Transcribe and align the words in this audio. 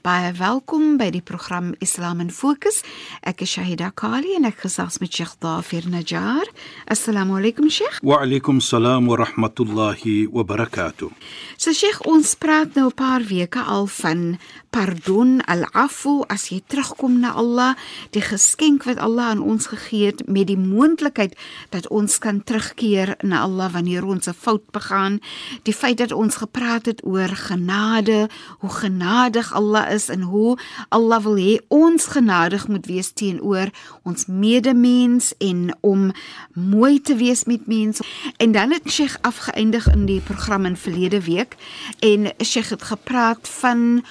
Baie 0.00 0.30
welkom 0.32 0.94
by 0.96 1.10
die 1.12 1.20
program 1.20 1.74
Islam 1.84 2.22
in 2.24 2.30
Fokus. 2.32 2.78
Ek 3.20 3.42
is 3.44 3.50
Shahida 3.52 3.90
Kali 3.92 4.32
en 4.38 4.46
ek 4.48 4.62
gesels 4.62 4.96
met 5.02 5.12
Sheikh 5.12 5.34
Dafir 5.44 5.84
Najjar. 5.92 6.48
Assalamu 6.88 7.36
alaykum 7.36 7.68
Sheikh. 7.68 7.98
Wa 8.00 8.22
alaykum 8.24 8.62
salaam 8.64 9.10
wa 9.12 9.18
rahmatullahi 9.20 10.24
wa 10.32 10.40
barakatuh. 10.40 11.12
So 11.60 11.76
Sheikh, 11.76 12.00
ons 12.08 12.32
praat 12.32 12.72
nou 12.80 12.88
'n 12.88 12.96
paar 12.96 13.20
weke 13.28 13.60
al 13.60 13.92
van 14.00 14.40
pardon, 14.70 15.40
al-afu 15.50 16.20
as 16.30 16.48
jy 16.52 16.60
terugkom 16.70 17.18
na 17.22 17.32
Allah, 17.38 17.74
die 18.14 18.22
geskenk 18.22 18.86
wat 18.86 19.00
Allah 19.02 19.32
aan 19.34 19.42
ons 19.42 19.66
gegee 19.72 20.10
het 20.12 20.22
met 20.30 20.46
die 20.46 20.58
moontlikheid 20.58 21.34
dat 21.74 21.88
ons 21.90 22.18
kan 22.22 22.38
terugkeer 22.46 23.16
na 23.26 23.42
Allah 23.46 23.72
wanneer 23.74 24.06
ons 24.06 24.28
'n 24.28 24.34
fout 24.34 24.70
begaan. 24.70 25.20
Die 25.62 25.74
feit 25.74 25.98
dat 25.98 26.12
ons 26.12 26.36
gepraat 26.36 26.86
het 26.86 27.04
oor 27.04 27.28
genade, 27.28 28.28
hoe 28.58 28.70
genadig 28.70 29.52
Allah 29.52 29.90
is 29.90 30.08
en 30.08 30.22
hoe 30.22 30.58
Allah 30.88 31.22
wil 31.22 31.36
hê 31.36 31.58
ons 31.68 32.06
genadig 32.06 32.68
moet 32.68 32.86
wees 32.86 33.12
teenoor 33.12 33.70
ons 34.02 34.26
medemens 34.26 35.34
en 35.38 35.76
om 35.80 36.12
mooi 36.54 37.00
te 37.00 37.16
wees 37.16 37.44
met 37.44 37.66
mense. 37.66 38.04
En 38.36 38.52
dan 38.52 38.70
het 38.70 38.90
Sheikh 38.90 39.16
afgeëindig 39.20 39.92
in 39.92 40.06
die 40.06 40.20
program 40.20 40.64
in 40.64 40.76
verlede 40.76 41.20
week 41.22 41.56
en 41.98 42.32
Sheikh 42.38 42.68
het 42.68 42.82
gepraat 42.82 43.48
van 43.48 44.04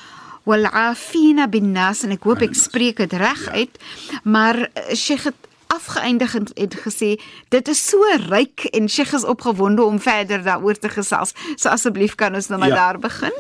wal'afina 0.46 1.48
bin 1.48 1.72
nas 1.74 2.04
en 2.04 2.12
ek 2.16 2.24
hoop 2.24 2.42
ek 2.46 2.56
spreek 2.56 2.98
dit 3.04 3.14
reg 3.14 3.48
uit 3.50 3.80
maar 4.24 4.70
eh, 4.74 4.96
Sheikh 4.96 5.24
het 5.30 5.48
afgeëindig 5.70 6.36
en 6.36 6.48
het 6.58 6.76
gesê 6.86 7.10
dit 7.54 7.68
is 7.68 7.82
so 7.90 7.98
ryk 8.30 8.66
en 8.74 8.90
Sheikh 8.90 9.14
is 9.14 9.26
opgewonde 9.26 9.84
om 9.84 10.00
verder 10.00 10.44
daaroor 10.44 10.80
te 10.80 10.90
gesels 10.90 11.34
so 11.56 11.70
asseblief 11.70 12.16
kan 12.16 12.36
ons 12.36 12.48
nou 12.50 12.60
maar 12.60 12.70
Ja. 12.70 12.76
daar 12.76 13.00
begin 13.00 13.32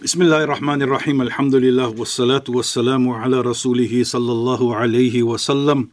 Bismillahirrahmanirrahim. 0.00 1.20
Alhamdulillah 1.20 1.90
wassalatu 1.98 2.52
wassalamu 2.54 3.14
ala 3.18 3.42
rasulih 3.42 3.90
sallallahu 4.06 4.70
alayhi 4.72 5.22
wa 5.26 5.36
sallam 5.36 5.90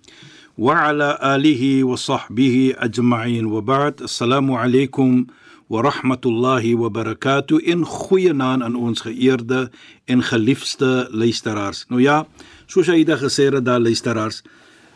wa 0.58 0.78
ala 0.88 1.18
alihi 1.20 1.82
wa 1.82 1.98
sahbihi 1.98 2.76
ajma'in 2.78 3.50
wa 3.50 3.62
ba'd. 3.62 4.02
Assalamu 4.06 4.58
alaykum 4.62 5.26
wa 5.68 5.82
rahmatullahi 5.82 6.76
wa 6.76 6.90
barakatuh. 6.90 7.60
In 7.64 7.86
goeie 7.86 8.34
naam 8.34 8.62
aan 8.62 8.76
ons 8.76 9.02
geëerde 9.02 9.72
en 10.06 10.24
geliefde 10.24 11.08
luisteraars. 11.12 11.86
Nou 11.90 12.02
ja, 12.02 12.26
soos 12.66 12.88
hy 12.88 13.04
dit 13.04 13.20
gesê 13.20 13.50
het 13.50 13.66
daar 13.66 13.82
luisteraars. 13.82 14.44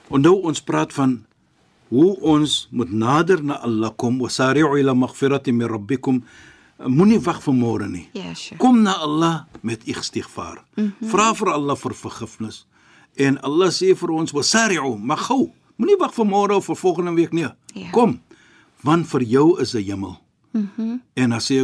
Onthou 0.09 0.41
ons 0.45 0.61
praat 0.61 0.93
van 0.93 1.19
hoe 1.89 2.13
ons 2.21 2.67
moet 2.71 2.91
nader 2.91 3.43
na 3.43 3.57
Allah 3.65 3.91
kom. 3.95 4.19
Wasari'u 4.21 4.77
ila 4.79 4.93
maghfiratin 4.93 5.57
min 5.57 5.69
rabbikum. 5.69 6.23
Moenie 6.85 7.19
wag 7.19 7.41
vir 7.43 7.53
môre 7.53 7.89
nie. 7.89 8.07
ja 8.13 8.33
Sheikh 8.33 8.59
Kom 8.61 8.83
na 8.83 8.93
Allah 9.03 9.45
met 9.61 9.83
istighfar. 9.83 10.63
Mm 10.75 10.93
-hmm. 10.99 11.09
Vra 11.09 11.33
vir 11.33 11.49
Allah 11.51 11.75
vir 11.75 11.93
vergifnis. 11.93 12.65
En 13.15 13.41
Allah 13.41 13.69
sê 13.71 13.95
vir 13.95 14.11
ons 14.11 14.31
wasari'u, 14.31 14.97
maar 14.97 15.17
gou. 15.17 15.51
Moenie 15.75 15.97
wag 15.99 16.13
vir 16.13 16.25
môre 16.25 16.55
of 16.55 16.65
vir 16.65 16.75
volgende 16.75 17.13
week 17.13 17.31
nie. 17.33 17.47
Ja. 17.73 17.89
Kom. 17.91 18.21
Want 18.81 19.07
vir 19.07 19.23
jou 19.23 19.61
is 19.61 19.73
'n 19.73 19.83
hemel. 19.83 20.19
Mhm. 20.51 20.67
Mm 20.77 21.01
en 21.13 21.31
as 21.31 21.47
jy 21.47 21.55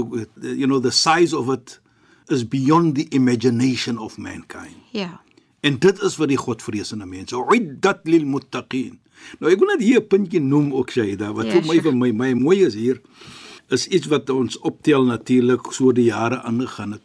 you 0.41 0.65
know 0.65 0.79
the 0.81 0.91
size 0.91 1.37
of 1.37 1.49
it 1.49 1.79
is 2.27 2.47
beyond 2.47 2.95
the 2.95 3.05
imagination 3.09 3.97
of 3.97 4.17
mankind. 4.17 4.75
ja 4.91 5.21
En 5.65 5.79
dit 5.79 6.01
is 6.01 6.15
wat 6.17 6.27
die 6.29 6.37
godvreesende 6.37 7.05
mense, 7.05 7.45
uiddat 7.49 7.99
lil 8.03 8.25
muttaqin. 8.29 8.99
Nou 9.39 9.49
ek 9.51 9.59
wil 9.59 9.67
net 9.73 9.81
hier 9.81 9.99
'n 9.99 10.07
puntjie 10.07 10.39
noem 10.41 10.73
ook 10.73 10.91
Shaida, 10.91 11.33
wat 11.33 11.45
Ja, 11.45 11.51
vir 11.51 11.61
my 11.61 11.67
sure. 11.67 11.81
vir 11.81 11.95
my 11.97 12.11
my 12.11 12.33
mooi 12.33 12.65
is 12.65 12.73
hier 12.73 13.01
is 13.69 13.87
iets 13.87 14.07
wat 14.07 14.29
ons 14.29 14.59
optel 14.59 15.05
natuurlik 15.05 15.71
so 15.71 15.91
die 15.91 16.05
jare 16.05 16.41
aangegaan 16.41 16.91
het. 16.91 17.01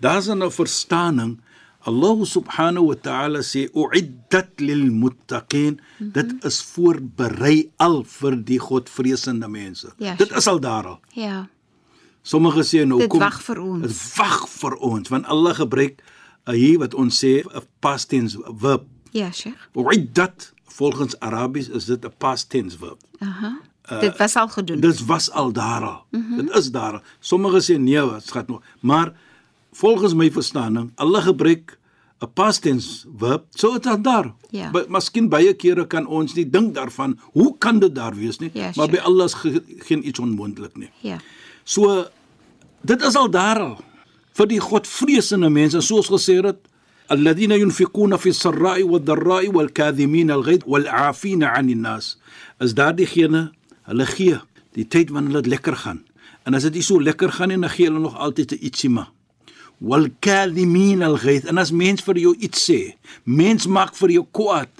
Daar's 0.00 0.28
'n 0.28 0.50
verstaaning 0.50 1.38
Allah 1.88 2.18
subhanahu 2.36 2.90
wa 2.90 2.96
ta'ala 3.08 3.40
sê 3.46 3.66
uiddat 3.72 4.60
lil 4.60 4.90
muttaqin 5.02 5.78
mm 5.78 5.80
-hmm. 5.80 6.12
dit 6.16 6.30
is 6.44 6.58
voorberei 6.72 7.70
al 7.76 8.04
vir 8.04 8.34
die 8.50 8.60
godvreesende 8.68 9.48
mense. 9.48 9.88
Ja, 9.98 10.14
dit 10.14 10.30
is 10.30 10.46
al 10.46 10.60
daar 10.60 10.86
al. 10.86 11.00
ja 11.12 11.48
Sommige 12.22 12.62
sê 12.62 12.84
nou 12.84 12.98
Dit 13.00 13.08
kom 13.08 13.20
wag 13.24 13.40
vir 13.42 13.58
ons. 13.60 13.82
Dit 13.86 13.96
wag 14.16 14.48
vir 14.60 14.74
ons 14.74 15.08
want 15.08 15.24
Allah 15.26 15.54
gebruik 15.54 16.02
uh, 16.02 16.54
hier 16.54 16.78
wat 16.78 16.94
ons 16.94 17.24
sê 17.24 17.40
'n 17.40 17.64
past 17.80 18.08
tense 18.08 18.36
verb. 18.60 18.84
ja 19.10 19.32
Sheikh 19.32 19.68
Uiddat 19.74 20.52
volgens 20.64 21.18
Arabies 21.20 21.68
is 21.68 21.84
dit 21.84 22.04
'n 22.04 22.12
past 22.18 22.50
tense 22.50 22.76
verb. 22.78 23.00
aha 23.18 23.58
uh, 23.92 24.00
dit 24.00 24.16
was 24.16 24.36
al 24.36 24.48
gedoen 24.48 24.80
Dit 24.80 25.04
was 25.06 25.30
al 25.30 25.52
daar 25.52 25.82
al. 25.82 26.04
Mm 26.10 26.24
-hmm. 26.26 26.36
Dit 26.36 26.56
is 26.56 26.70
daar. 26.70 26.92
al. 26.92 27.02
Sommige 27.20 27.60
sê 27.60 27.78
nee, 27.78 28.00
dit 28.00 28.30
gaan 28.30 28.44
nog. 28.46 28.62
Maar 28.80 29.12
volgens 29.72 30.14
my 30.14 30.30
verstaaning, 30.30 30.92
Allah 30.94 31.22
gebruik 31.22 31.77
'n 32.20 32.32
past 32.34 32.62
tense 32.62 33.06
verb, 33.18 33.44
so 33.50 33.72
dit 33.72 33.86
is 33.86 33.96
daar. 34.02 34.34
Ja. 34.50 34.70
By, 34.70 34.84
miskien 34.88 35.28
baie 35.28 35.54
kere 35.54 35.86
kan 35.86 36.06
ons 36.06 36.34
nie 36.34 36.50
dink 36.50 36.74
daarvan, 36.74 37.18
hoe 37.32 37.54
kan 37.58 37.78
dit 37.78 37.94
daar 37.94 38.14
wees 38.14 38.38
nie? 38.38 38.50
Ja, 38.52 38.72
maar 38.74 38.88
sure. 38.88 38.90
by 38.90 38.98
Allah 38.98 39.24
is 39.24 39.34
ge, 39.34 39.62
geen 39.78 40.06
iets 40.06 40.18
onmoontlik 40.18 40.76
nie. 40.76 40.90
ja 41.00 41.18
So 41.64 42.08
dit 42.80 43.02
is 43.02 43.14
al 43.14 43.30
daar 43.30 43.60
al 43.60 43.76
vir 44.38 44.48
die 44.48 44.60
godvreesende 44.62 45.50
mense 45.50 45.80
soos 45.84 46.08
gesê 46.08 46.38
het 46.46 46.60
alladhina 47.12 47.58
yunfiquna 47.58 48.18
fi 48.22 48.32
sarra'i 48.32 48.86
wad-dharra'i 48.86 49.50
wal-kadhimina 49.52 50.36
al-ghayz 50.38 50.64
wal-'afina 50.66 51.52
'anil 51.56 51.82
nas 51.82 52.16
is 52.64 52.74
daar 52.74 52.94
diegene 52.96 53.50
hulle 53.90 54.06
gee 54.06 54.38
die 54.78 54.86
tyd 54.86 55.10
wanneer 55.10 55.42
dit 55.42 55.52
lekker 55.54 55.76
gaan 55.76 56.04
en 56.46 56.54
as 56.54 56.62
dit 56.68 56.78
nie 56.78 56.86
so 56.86 57.00
lekker 57.00 57.32
gaan 57.32 57.52
nie 57.52 57.60
dan 57.60 57.70
gee 57.70 57.88
hulle 57.90 58.00
nog 58.00 58.16
altyd 58.16 58.52
'n 58.52 58.64
ietsie 58.64 58.90
maar 58.90 59.10
wal-kadhimina 59.80 61.06
al-ghayz 61.06 61.46
en 61.46 61.58
as 61.58 61.70
mens 61.70 62.02
vir 62.02 62.18
jou 62.18 62.34
iets 62.38 62.68
sê 62.70 62.80
mens 63.24 63.66
maak 63.66 63.94
vir 63.96 64.18
jou 64.18 64.26
kwaad 64.32 64.70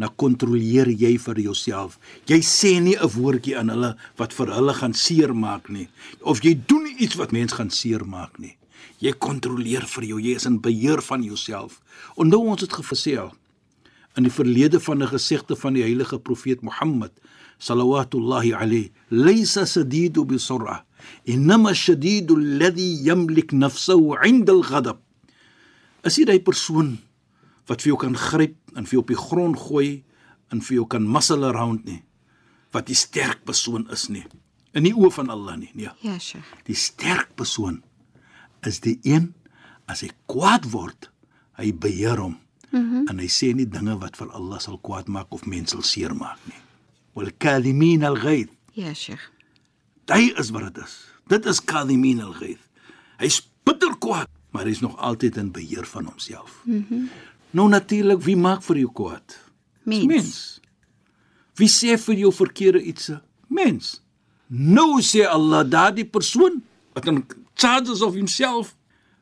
dan 0.00 0.14
kontroleer 0.16 0.88
jy 0.88 1.18
vir 1.20 1.40
jouself. 1.44 1.98
Jy 2.24 2.40
sê 2.40 2.80
nie 2.80 2.96
'n 2.96 3.10
woordjie 3.16 3.56
aan 3.58 3.68
hulle 3.68 3.96
wat 4.16 4.32
vir 4.32 4.48
hulle 4.56 4.74
gaan 4.74 4.94
seermaak 4.94 5.68
nie 5.68 5.88
of 6.22 6.40
jy 6.42 6.54
doen 6.66 6.86
iets 6.98 7.16
wat 7.16 7.32
mens 7.32 7.52
gaan 7.52 7.70
seermaak 7.70 8.38
nie. 8.38 8.56
Jy 8.98 9.12
kontroleer 9.12 9.86
vir 9.86 10.04
jou, 10.04 10.20
jy 10.20 10.34
is 10.36 10.46
in 10.46 10.60
beheer 10.60 11.02
van 11.02 11.22
jouself. 11.22 11.80
Onthou 12.16 12.48
ons 12.48 12.60
het 12.60 12.72
gesê 12.72 13.18
al 13.18 13.32
in 14.16 14.24
die 14.24 14.32
verlede 14.32 14.80
van 14.80 15.02
'n 15.02 15.08
gesegde 15.08 15.56
van 15.56 15.74
die 15.74 15.82
heilige 15.82 16.18
profeet 16.18 16.62
Mohammed 16.62 17.12
sallallahu 17.60 18.56
alayhi 18.56 18.92
laysa 19.12 19.66
sadidu 19.68 20.24
bi 20.24 20.38
sur'a 20.40 20.80
inma 21.28 21.74
shadidu 21.76 22.36
alladhi 22.40 23.04
yamlik 23.04 23.52
nafsahu 23.52 24.16
'inda 24.24 24.52
al-ghadab 24.52 24.98
is 26.04 26.16
dit 26.16 26.28
'n 26.28 26.40
persoon 26.40 26.98
wat 27.68 27.82
vir 27.82 27.92
jou 27.92 27.98
kan 28.00 28.16
gryp 28.16 28.56
en 28.74 28.84
vir 28.84 28.92
jou 28.96 29.02
op 29.04 29.12
die 29.12 29.22
grond 29.28 29.56
gooi 29.56 30.02
en 30.50 30.60
vir 30.60 30.74
jou 30.80 30.86
kan 30.86 31.04
muscle 31.04 31.44
around 31.44 31.84
nie 31.84 32.02
wat 32.72 32.86
die 32.86 32.96
sterk 32.96 33.44
persoon 33.44 33.84
is 33.92 34.08
nie 34.08 34.24
in 34.72 34.88
die 34.88 34.94
oë 34.96 35.12
van 35.12 35.28
Allah 35.28 35.56
nie 35.56 35.70
nee. 35.74 35.90
Ja 36.00 36.18
Sheikh. 36.18 36.46
Die 36.64 36.78
sterk 36.78 37.34
persoon 37.36 37.82
is 38.64 38.80
die 38.80 38.98
een 39.02 39.34
as 39.90 40.00
hy 40.00 40.10
kwaad 40.30 40.70
word 40.70 41.10
hy 41.58 41.72
beheer 41.72 42.16
hom. 42.16 42.38
Mm 42.70 42.90
-hmm. 42.90 43.10
en 43.10 43.18
hy 43.18 43.26
sê 43.26 43.52
nie 43.54 43.66
dinge 43.66 43.98
wat 43.98 44.16
vir 44.16 44.30
Allah 44.30 44.60
sal 44.60 44.78
kwaad 44.78 45.08
maak 45.08 45.32
of 45.34 45.44
mense 45.46 45.74
sal 45.74 45.82
seermaak 45.82 46.38
nie 46.46 46.69
al 47.14 48.16
ghayth 48.16 48.50
ja 48.74 48.94
Sheikh 48.94 49.30
Hy 50.10 50.32
is 50.42 50.50
wat 50.50 50.74
dit 50.74 50.82
is. 50.82 50.94
Dit 51.30 51.46
is 51.46 51.60
kadhimin 51.62 52.18
al 52.24 52.32
ghayth. 52.34 52.62
Hy's 53.20 53.38
bitter 53.66 53.92
kwaad, 54.02 54.30
maar 54.50 54.66
hy's 54.66 54.80
nog 54.82 54.96
altyd 54.98 55.36
in 55.38 55.52
beheer 55.54 55.86
van 55.86 56.10
homself. 56.10 56.62
Mhm. 56.64 56.84
Mm 56.88 57.10
nou 57.50 57.64
natuurlik, 57.66 58.20
wie 58.22 58.36
maak 58.38 58.62
vir 58.62 58.78
jou 58.78 58.92
kwaad? 58.94 59.34
mens, 59.82 60.04
Mens. 60.06 60.60
Wie 61.58 61.66
sê 61.68 61.96
vir 61.98 62.14
jou 62.14 62.30
verkeerde 62.32 62.82
iets? 62.82 63.10
Mens. 63.48 64.02
Nou 64.46 65.02
sê 65.02 65.24
Allah 65.26 65.64
daardie 65.66 66.04
persoon 66.06 66.62
wat 66.94 67.06
in 67.10 67.24
charges 67.54 68.02
of 68.02 68.14
himself 68.14 68.76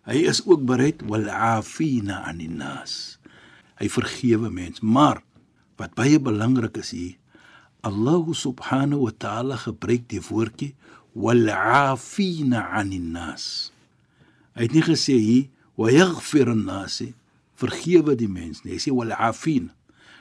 Hy 0.04 0.26
is 0.28 0.42
ook 0.44 0.64
bereid 0.64 1.02
wal 1.08 1.24
afina 1.28 2.22
anin 2.28 2.56
nas. 2.60 3.18
Hy 3.80 3.88
vergewe 3.88 4.48
mens, 4.50 4.80
maar 4.80 5.22
wat 5.76 5.92
baie 5.94 6.20
belangrik 6.20 6.76
is 6.80 6.90
hier, 6.96 7.16
Allah 7.86 8.24
subhanahu 8.34 9.06
wa 9.06 9.12
ta'ala 9.14 9.56
gebruik 9.56 10.08
die 10.10 10.20
woordjie 10.20 10.74
wal 11.14 11.46
afina 11.50 12.66
anin 12.78 13.12
nas. 13.14 13.70
Hy 14.58 14.66
het 14.66 14.74
nie 14.74 14.82
gesê 14.86 15.16
hier 15.18 15.46
wa 15.78 15.90
yaghfir 15.92 16.50
an-nas 16.50 17.02
vergewe 17.58 18.14
die 18.18 18.28
mens 18.30 18.64
nie. 18.64 18.74
Hy 18.76 18.82
sê 18.82 18.94
wal 18.94 19.12
afin. 19.14 19.70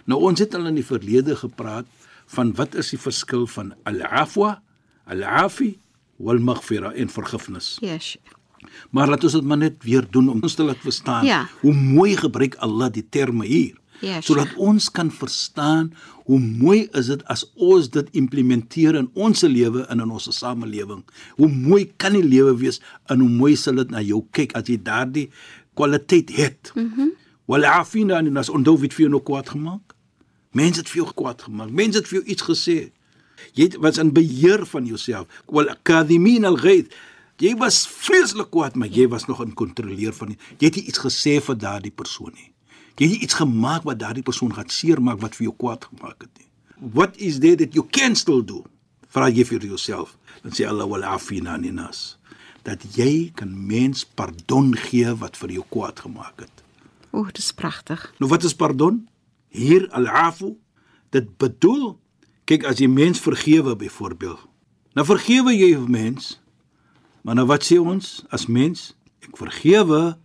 Nou 0.10 0.22
ons 0.30 0.40
het 0.42 0.54
al 0.58 0.70
in 0.70 0.78
die 0.80 0.86
verlede 0.86 1.36
gepraat 1.38 1.86
van 2.34 2.54
wat 2.58 2.76
is 2.76 2.92
die 2.94 3.00
verskil 3.02 3.46
van 3.50 3.74
al-afwa, 3.90 4.60
al-afi 5.10 5.78
wal 6.22 6.40
maghfira 6.42 6.94
en 6.98 7.10
vergifnis. 7.10 7.78
Yes. 7.82 8.16
Maar 8.92 9.08
laat 9.14 9.24
ons 9.28 9.36
dit 9.38 9.46
maar 9.48 9.60
net 9.62 9.78
weer 9.86 10.06
doen 10.12 10.30
om 10.34 10.42
ons 10.44 10.56
te 10.58 10.64
laat 10.66 10.82
verstaan 10.84 11.26
Ja. 11.26 11.46
hoe 11.62 11.74
mooi 11.74 12.16
gebruik 12.18 12.56
Allah 12.60 12.90
die 12.92 13.06
terme 13.10 13.46
hier. 13.46 13.78
Ja, 14.02 14.22
sodat 14.22 14.54
ons 14.58 14.90
kan 14.92 15.12
verstaan 15.12 15.94
hoe 16.28 16.40
mooi 16.40 16.88
is 16.94 17.08
dit 17.08 17.24
as 17.26 17.46
ons 17.56 17.90
dit 17.90 18.10
implementeer 18.12 18.96
in 18.96 19.10
ons 19.14 19.42
lewe 19.42 19.86
en 19.90 20.00
in 20.00 20.10
ons 20.12 20.28
samelewing. 20.38 21.04
Hoe 21.36 21.48
mooi 21.50 21.86
kan 21.98 22.14
die 22.14 22.24
lewe 22.24 22.56
wees 22.58 22.82
en 23.10 23.20
hoe 23.20 23.30
mooi 23.30 23.56
sal 23.56 23.76
dit 23.76 23.90
na 23.90 24.02
jou 24.02 24.26
kyk 24.32 24.54
as 24.60 24.68
jy 24.68 24.78
daardie 24.84 25.30
kwaliteit 25.74 26.30
het. 26.38 26.72
Mhm. 26.76 26.86
Mm 27.02 27.12
Wal 27.48 27.64
afina 27.64 28.18
en 28.20 28.38
as 28.38 28.50
onthou 28.52 28.74
wie 28.76 28.90
het 28.90 28.94
vir 28.98 29.06
jou 29.06 29.10
nou 29.14 29.22
kwaad 29.24 29.50
gemaak? 29.50 29.94
Mense 30.52 30.82
het 30.82 30.90
vir 30.90 31.00
jou 31.06 31.14
kwaad 31.16 31.42
gemaak. 31.42 31.70
Mense 31.72 31.98
het 32.02 32.08
vir 32.10 32.18
jou 32.20 32.26
iets 32.34 32.44
gesê. 32.44 32.92
Jy 33.54 33.64
het- 33.64 33.78
was 33.80 33.98
in 33.98 34.12
beheer 34.12 34.66
van 34.66 34.86
jouself. 34.86 35.28
Wal 35.46 35.70
kadhimin 35.84 36.44
al-ghayth. 36.46 36.92
Jy 37.38 37.56
was 37.56 37.88
vreeslik 37.88 38.50
kwaad, 38.52 38.76
maar 38.76 38.88
jy 38.90 39.08
was 39.08 39.26
nog 39.28 39.42
in 39.46 39.54
kontroleer 39.54 40.14
van 40.14 40.28
die, 40.28 40.38
jy 40.60 40.66
het 40.66 40.76
nie 40.76 40.86
iets 40.90 41.00
gesê 41.00 41.42
vir 41.42 41.56
daardie 41.58 41.92
persoon 41.92 42.32
nie. 42.34 42.52
Jy 42.98 43.08
het 43.14 43.22
iets 43.28 43.34
gemaak 43.38 43.84
wat 43.86 44.00
daardie 44.00 44.24
persoon 44.26 44.54
gaan 44.54 44.70
seermaak 44.70 45.22
wat 45.22 45.36
vir 45.38 45.48
jou 45.50 45.56
kwaad 45.58 45.86
gemaak 45.86 46.22
het 46.26 46.32
nie. 46.38 46.48
What 46.94 47.18
is 47.18 47.40
there 47.40 47.56
that 47.56 47.74
you 47.74 47.86
can 47.86 48.16
still 48.16 48.42
do? 48.46 48.64
Vra 49.14 49.30
jy 49.30 49.46
vir 49.46 49.66
jouself. 49.66 50.18
Dan 50.44 50.52
sê 50.52 50.66
Allah 50.68 50.88
wal 50.90 51.04
afina 51.04 51.54
anas. 51.54 52.18
Dat 52.64 52.84
jy 52.98 53.32
kan 53.36 53.54
mens 53.68 54.04
pardon 54.06 54.74
gee 54.76 55.14
wat 55.16 55.38
vir 55.38 55.50
jou 55.52 55.64
kwaad 55.70 56.00
gemaak 56.00 56.40
het. 56.46 56.64
O, 57.12 57.24
dis 57.34 57.52
pragtig. 57.54 58.14
Nou 58.20 58.30
wat 58.30 58.44
is 58.44 58.54
pardon? 58.54 59.08
Hier 59.50 59.88
al-afu. 59.92 60.56
Dit 61.10 61.38
bedoel 61.38 61.96
kyk 62.46 62.66
as 62.66 62.80
jy 62.80 62.88
mens 62.88 63.20
vergewe 63.20 63.76
byvoorbeeld. 63.76 64.40
Nou 64.94 65.06
vergewe 65.06 65.54
jy 65.56 65.76
'n 65.78 65.90
mens. 65.92 66.40
Maar 67.22 67.36
nou 67.36 67.46
wat 67.48 67.64
sê 67.64 67.78
ons 67.80 68.26
as 68.30 68.46
mens? 68.48 68.94
Ek 69.22 69.38
vergewe, 69.38 70.18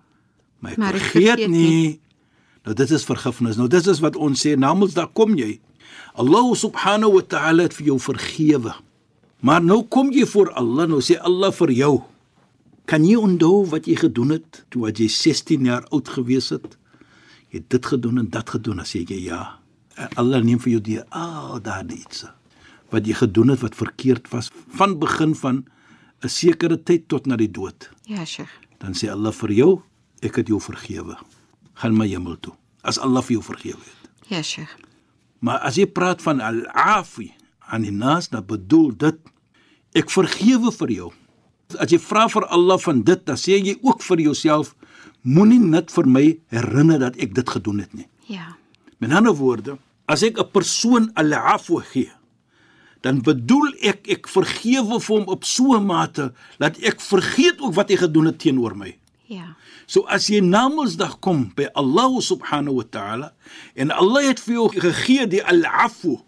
maar 0.59 0.73
ek 0.73 0.79
Maar 0.79 0.95
ek 0.95 1.01
vergeet, 1.01 1.29
vergeet 1.29 1.49
nie. 1.51 1.69
nie. 1.71 2.01
Nou 2.67 2.75
dit 2.79 2.91
is 2.91 3.05
vergifnis. 3.05 3.59
Nou 3.59 3.69
dit 3.69 3.87
is 3.87 4.01
wat 4.05 4.17
ons 4.17 4.47
sê, 4.47 4.55
namens 4.59 4.95
daar 4.95 5.11
kom 5.11 5.35
jy. 5.39 5.59
Allah 6.15 6.53
subhanahu 6.57 7.19
wa 7.19 7.23
ta'ala 7.23 7.67
het 7.67 7.77
vir 7.77 7.93
jou 7.93 7.99
vergewe. 8.01 8.75
Maar 9.43 9.63
nou 9.65 9.83
kom 9.91 10.13
jy 10.15 10.27
voor 10.29 10.53
Allah, 10.59 10.87
nou 10.87 11.01
sê 11.03 11.19
Allah 11.19 11.51
vir 11.53 11.73
jou. 11.75 11.95
Kan 12.87 13.07
jy 13.07 13.17
onthou 13.19 13.65
wat 13.71 13.89
jy 13.91 13.97
gedoen 13.99 14.37
het 14.37 14.63
toe 14.71 14.85
wat 14.87 15.01
jy 15.03 15.09
16 15.11 15.67
jaar 15.67 15.87
oud 15.91 16.09
gewees 16.15 16.53
het? 16.55 16.77
Jy 17.51 17.63
het 17.63 17.69
dit 17.75 17.91
gedoen 17.95 18.23
en 18.23 18.31
dat 18.31 18.55
gedoen, 18.55 18.81
as 18.83 18.95
jy 18.95 19.05
ja. 19.25 19.59
En 19.99 20.15
Allah 20.21 20.43
neem 20.45 20.61
vir 20.63 20.77
jou 20.77 20.85
die 20.87 21.01
al 21.11 21.61
daardie 21.63 22.01
iets 22.01 22.25
wat 22.93 23.07
jy 23.09 23.15
gedoen 23.17 23.55
het 23.55 23.63
wat 23.65 23.77
verkeerd 23.79 24.27
was 24.33 24.51
van 24.77 24.99
begin 25.01 25.33
van 25.35 25.65
'n 26.23 26.29
sekere 26.29 26.77
tyd 26.77 27.09
tot 27.09 27.27
na 27.27 27.37
die 27.37 27.51
dood. 27.51 27.91
Ja, 28.05 28.25
Sheikh. 28.25 28.53
Dan 28.79 28.93
sê 28.93 29.09
Allah 29.11 29.33
vir 29.33 29.53
jou, 29.53 29.83
ek 30.21 30.37
het 30.37 30.49
jou 30.49 30.61
vergewe. 30.61 31.17
Gaan 31.81 31.97
my 31.97 32.07
hemel 32.09 32.37
toe. 32.41 32.55
As 32.83 32.99
Allah 32.99 33.23
vir 33.23 33.39
jou 33.39 33.43
vergewe 33.43 33.81
het. 33.81 34.11
Ja, 34.29 34.43
Sheikh. 34.43 34.77
Maar 35.43 35.59
as 35.67 35.77
jy 35.77 35.87
praat 35.87 36.23
van 36.23 36.41
al-afi 36.41 37.33
aan 37.73 37.83
die 37.83 37.95
nas, 37.95 38.29
dan 38.29 38.47
bedoel 38.47 38.93
dit 38.97 39.19
ek 39.99 40.11
vergewe 40.11 40.73
vir 40.73 40.93
jou. 40.95 41.11
As 41.81 41.93
jy 41.93 41.99
vra 41.99 42.29
vir 42.31 42.47
Allah 42.53 42.79
van 42.79 43.03
dit, 43.03 43.25
dan 43.27 43.39
sê 43.41 43.59
jy 43.59 43.77
ook 43.83 44.03
vir 44.07 44.23
jouself 44.29 44.75
moenie 45.23 45.61
net 45.61 45.91
vir 45.95 46.07
my 46.07 46.25
herinner 46.53 47.01
dat 47.03 47.19
ek 47.23 47.35
dit 47.35 47.55
gedoen 47.57 47.83
het 47.83 47.95
nie. 47.95 48.09
Ja. 48.31 48.55
Met 49.03 49.15
ander 49.19 49.35
woorde, 49.35 49.79
as 50.07 50.23
ek 50.23 50.39
'n 50.39 50.51
persoon 50.53 51.11
al-afwa 51.15 51.83
gee, 51.93 52.11
dan 53.03 53.23
bedoel 53.23 53.75
ek 53.83 54.07
ek 54.09 54.29
vergewe 54.29 55.01
vir 55.01 55.17
hom 55.17 55.27
op 55.27 55.45
so 55.45 55.75
'n 55.75 55.87
mate 55.87 56.33
dat 56.59 56.79
ek 56.79 57.01
vergeet 57.01 57.61
ook 57.61 57.75
wat 57.75 57.89
hy 57.91 57.97
gedoen 57.97 58.27
het 58.27 58.39
teenoor 58.39 58.77
my. 58.77 58.97
Ja. 59.27 59.57
So 59.87 60.07
as 60.07 60.29
jy 60.31 60.41
Namedsdag 60.41 61.19
kom 61.21 61.53
by 61.57 61.69
Allah 61.75 62.21
subhanahu 62.21 62.81
wa 62.81 62.87
ta'ala 62.91 63.33
en 63.75 63.91
Allah 63.91 64.29
het 64.31 64.41
vir 64.41 64.55
jou 64.55 64.69
gegee 64.73 65.27
die 65.27 65.43
al-afu, 65.45 66.19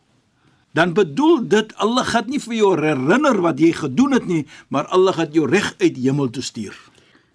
dan 0.74 0.94
bedoel 0.94 1.46
dit 1.48 1.74
Allah 1.78 2.04
gaan 2.06 2.28
nie 2.28 2.40
vir 2.42 2.54
jou 2.58 2.72
herinner 2.74 3.38
wat 3.44 3.60
jy 3.62 3.72
gedoen 3.72 4.16
het 4.18 4.26
nie, 4.26 4.42
maar 4.68 4.86
Allah 4.90 5.14
gaan 5.14 5.30
jou 5.32 5.46
reg 5.46 5.74
uit 5.78 5.96
hemel 5.96 6.30
toe 6.34 6.42
stuur. 6.42 6.74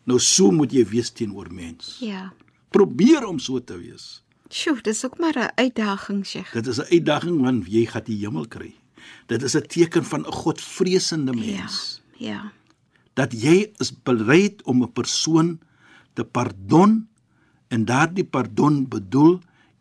Nou 0.03 0.19
so 0.19 0.51
moet 0.51 0.73
jy 0.75 0.83
wees 0.89 1.11
teenoor 1.15 1.47
mens. 1.53 1.97
Ja. 2.03 2.33
Probeer 2.73 3.25
om 3.25 3.39
so 3.39 3.61
te 3.63 3.77
wees. 3.79 4.19
Sjoe, 4.49 4.81
dis 4.81 5.05
ook 5.05 5.19
maar 5.19 5.37
'n 5.37 5.51
uitdaging, 5.55 6.25
Sheikh. 6.25 6.51
Dit 6.53 6.67
is 6.67 6.79
'n 6.79 6.89
uitdaging 6.91 7.41
want 7.41 7.65
jy 7.67 7.85
gaan 7.85 8.03
die 8.03 8.17
hemel 8.17 8.47
kry. 8.47 8.73
Dit 9.27 9.43
is 9.43 9.55
'n 9.55 9.61
teken 9.67 10.03
van 10.03 10.21
'n 10.25 10.31
Godvreesende 10.31 11.33
mens. 11.33 12.01
Ja. 12.17 12.27
Ja. 12.31 12.51
Dat 13.13 13.41
jy 13.41 13.71
is 13.77 13.93
bereid 14.03 14.63
om 14.63 14.83
'n 14.83 14.91
persoon 14.91 15.59
te 16.19 16.25
pardon 16.27 16.99
en 17.71 17.85
daardie 17.87 18.25
pardon 18.27 18.81
bedoel 18.91 19.37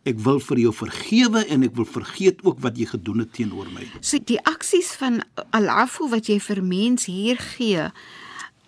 ek 0.09 0.21
wil 0.25 0.39
vir 0.41 0.61
jou 0.63 0.71
vergewe 0.73 1.43
en 1.53 1.65
ek 1.67 1.75
wil 1.77 1.85
vergeet 1.89 2.39
ook 2.47 2.61
wat 2.65 2.79
jy 2.81 2.87
gedoen 2.89 3.25
het 3.25 3.33
teenoor 3.37 3.67
my. 3.75 3.85
So 4.01 4.17
die 4.25 4.39
aksies 4.49 4.95
van 5.01 5.19
Al-Afu 5.53 6.09
wat 6.15 6.31
jy 6.31 6.39
vir 6.41 6.63
mens 6.65 7.05
hier 7.11 7.37
gee, 7.57 7.89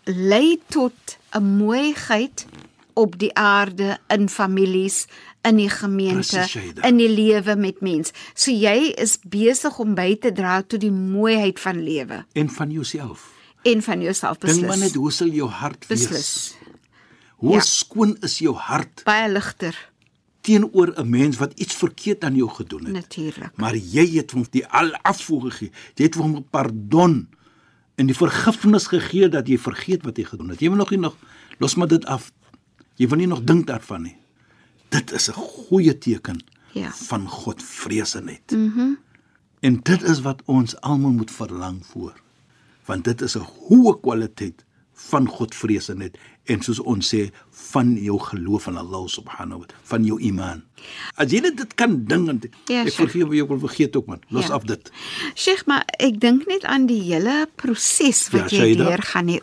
lei 0.05 0.59
tot 0.69 1.17
'n 1.33 1.45
mooiheid 1.63 2.47
op 2.95 3.17
die 3.19 3.33
aarde 3.35 3.99
in 4.13 4.29
families 4.29 5.07
in 5.43 5.57
die 5.57 5.71
gemeente 5.71 6.43
Shaida. 6.49 6.83
in 6.89 6.97
die 6.99 7.09
lewe 7.09 7.57
met 7.57 7.81
mens. 7.81 8.13
So 8.35 8.51
jy 8.51 8.93
is 8.99 9.19
besig 9.25 9.79
om 9.79 9.95
by 9.95 10.17
te 10.21 10.33
dra 10.33 10.63
tot 10.63 10.81
die 10.81 10.91
mooiheid 10.93 11.61
van 11.61 11.81
lewe 11.85 12.25
En 12.35 12.51
van 12.51 12.71
jouself. 12.71 13.31
en 13.63 13.83
van 13.83 14.01
jouself 14.03 14.39
Dink 14.39 14.61
maar 14.67 14.69
net 14.77 14.93
beslis. 14.93 14.95
hoe 14.95 15.13
sal 15.13 15.29
jou 15.29 15.49
hart 15.49 15.87
wees? 15.87 16.55
Hoe 17.41 17.53
Ja. 17.57 17.61
skoon 17.61 18.17
is 18.21 18.39
jou 18.39 18.55
hart 18.57 19.03
Baie 19.05 19.31
ligter 19.33 19.77
teenoor 20.41 20.93
'n 20.97 21.09
mens 21.11 21.37
wat 21.37 21.53
iets 21.57 21.75
verkeerd 21.75 22.25
aan 22.25 22.35
jou 22.37 22.49
gedoen 22.49 22.85
het? 22.85 22.93
natuurlik. 22.93 23.57
Maar 23.57 23.77
jy 23.77 24.07
het 24.17 24.31
hom 24.31 24.45
die 24.51 24.67
al-afwu 24.67 25.41
gegee. 25.41 25.71
Jy 25.95 26.05
het 26.05 26.15
hom 26.15 26.45
pardon 26.51 27.29
en 27.97 28.07
die 28.07 28.15
vergifnis 28.17 28.87
gegee 28.87 29.29
dat 29.29 29.49
jy 29.49 29.59
vergeet 29.59 30.03
wat 30.05 30.17
jy 30.17 30.25
gedoen 30.25 30.49
het. 30.49 30.61
Jy 30.61 30.69
wil 30.69 30.77
nog 30.79 30.91
nie 30.91 30.99
nog 30.99 31.17
los 31.59 31.75
maar 31.75 31.89
dit 31.89 32.05
af. 32.07 32.33
Jy 32.97 33.09
wil 33.09 33.19
nie 33.19 33.27
nog 33.27 33.45
dink 33.45 33.67
daarvan 33.67 34.03
nie. 34.03 34.17
Dit 34.89 35.13
is 35.13 35.29
'n 35.29 35.33
goeie 35.33 35.99
teken 35.99 36.45
Ja. 36.73 36.91
van 36.93 37.29
Godvreesenheid. 37.29 38.51
Mhm. 38.51 38.79
Mm 38.79 38.99
en 39.63 39.81
dit 39.83 40.03
is 40.03 40.21
wat 40.21 40.43
ons 40.47 40.81
almal 40.81 41.11
moet 41.11 41.31
verlang 41.31 41.87
voor. 41.87 42.15
Want 42.85 43.05
dit 43.05 43.21
is 43.21 43.35
'n 43.37 43.45
hoë 43.69 44.01
kwaliteit 44.01 44.65
van 44.95 45.29
Godvreesenheid 45.29 46.19
en 46.47 46.63
soos 46.63 46.81
ons 46.81 47.15
sê 47.15 47.31
van 47.71 47.95
jou 47.97 48.19
geloof 48.19 48.67
in 48.67 48.77
Allah 48.77 49.07
subhanahu 49.09 49.61
wa 49.61 49.67
ta'ala, 49.67 49.83
van 49.85 50.05
jou 50.05 50.19
iman. 50.21 50.63
As 51.21 51.29
jy 51.31 51.41
dit 51.45 51.75
kan 51.77 52.05
ding 52.09 52.29
en 52.29 52.41
Ja, 52.69 52.85
ek 52.85 52.95
vergewe 52.95 53.37
jou, 53.37 53.47
wil 53.47 53.59
vergeet 53.59 53.97
ook 53.97 54.07
man. 54.07 54.21
Los 54.31 54.47
Ja. 54.49 54.55
af 54.55 54.65
dit. 54.65 54.91
Sheikh, 55.37 55.67
maar 55.67 55.85
ek 55.99 56.19
dink 56.21 56.47
net 56.47 56.65
aan 56.65 56.87
die 56.87 57.03
hele 57.03 57.47
proses 57.57 58.31
wat 58.33 58.51
Ja, 58.51 58.57
jy 58.65 58.75
Shaida. 58.75 58.85
deurgaan 58.97 59.25
nie. 59.27 59.41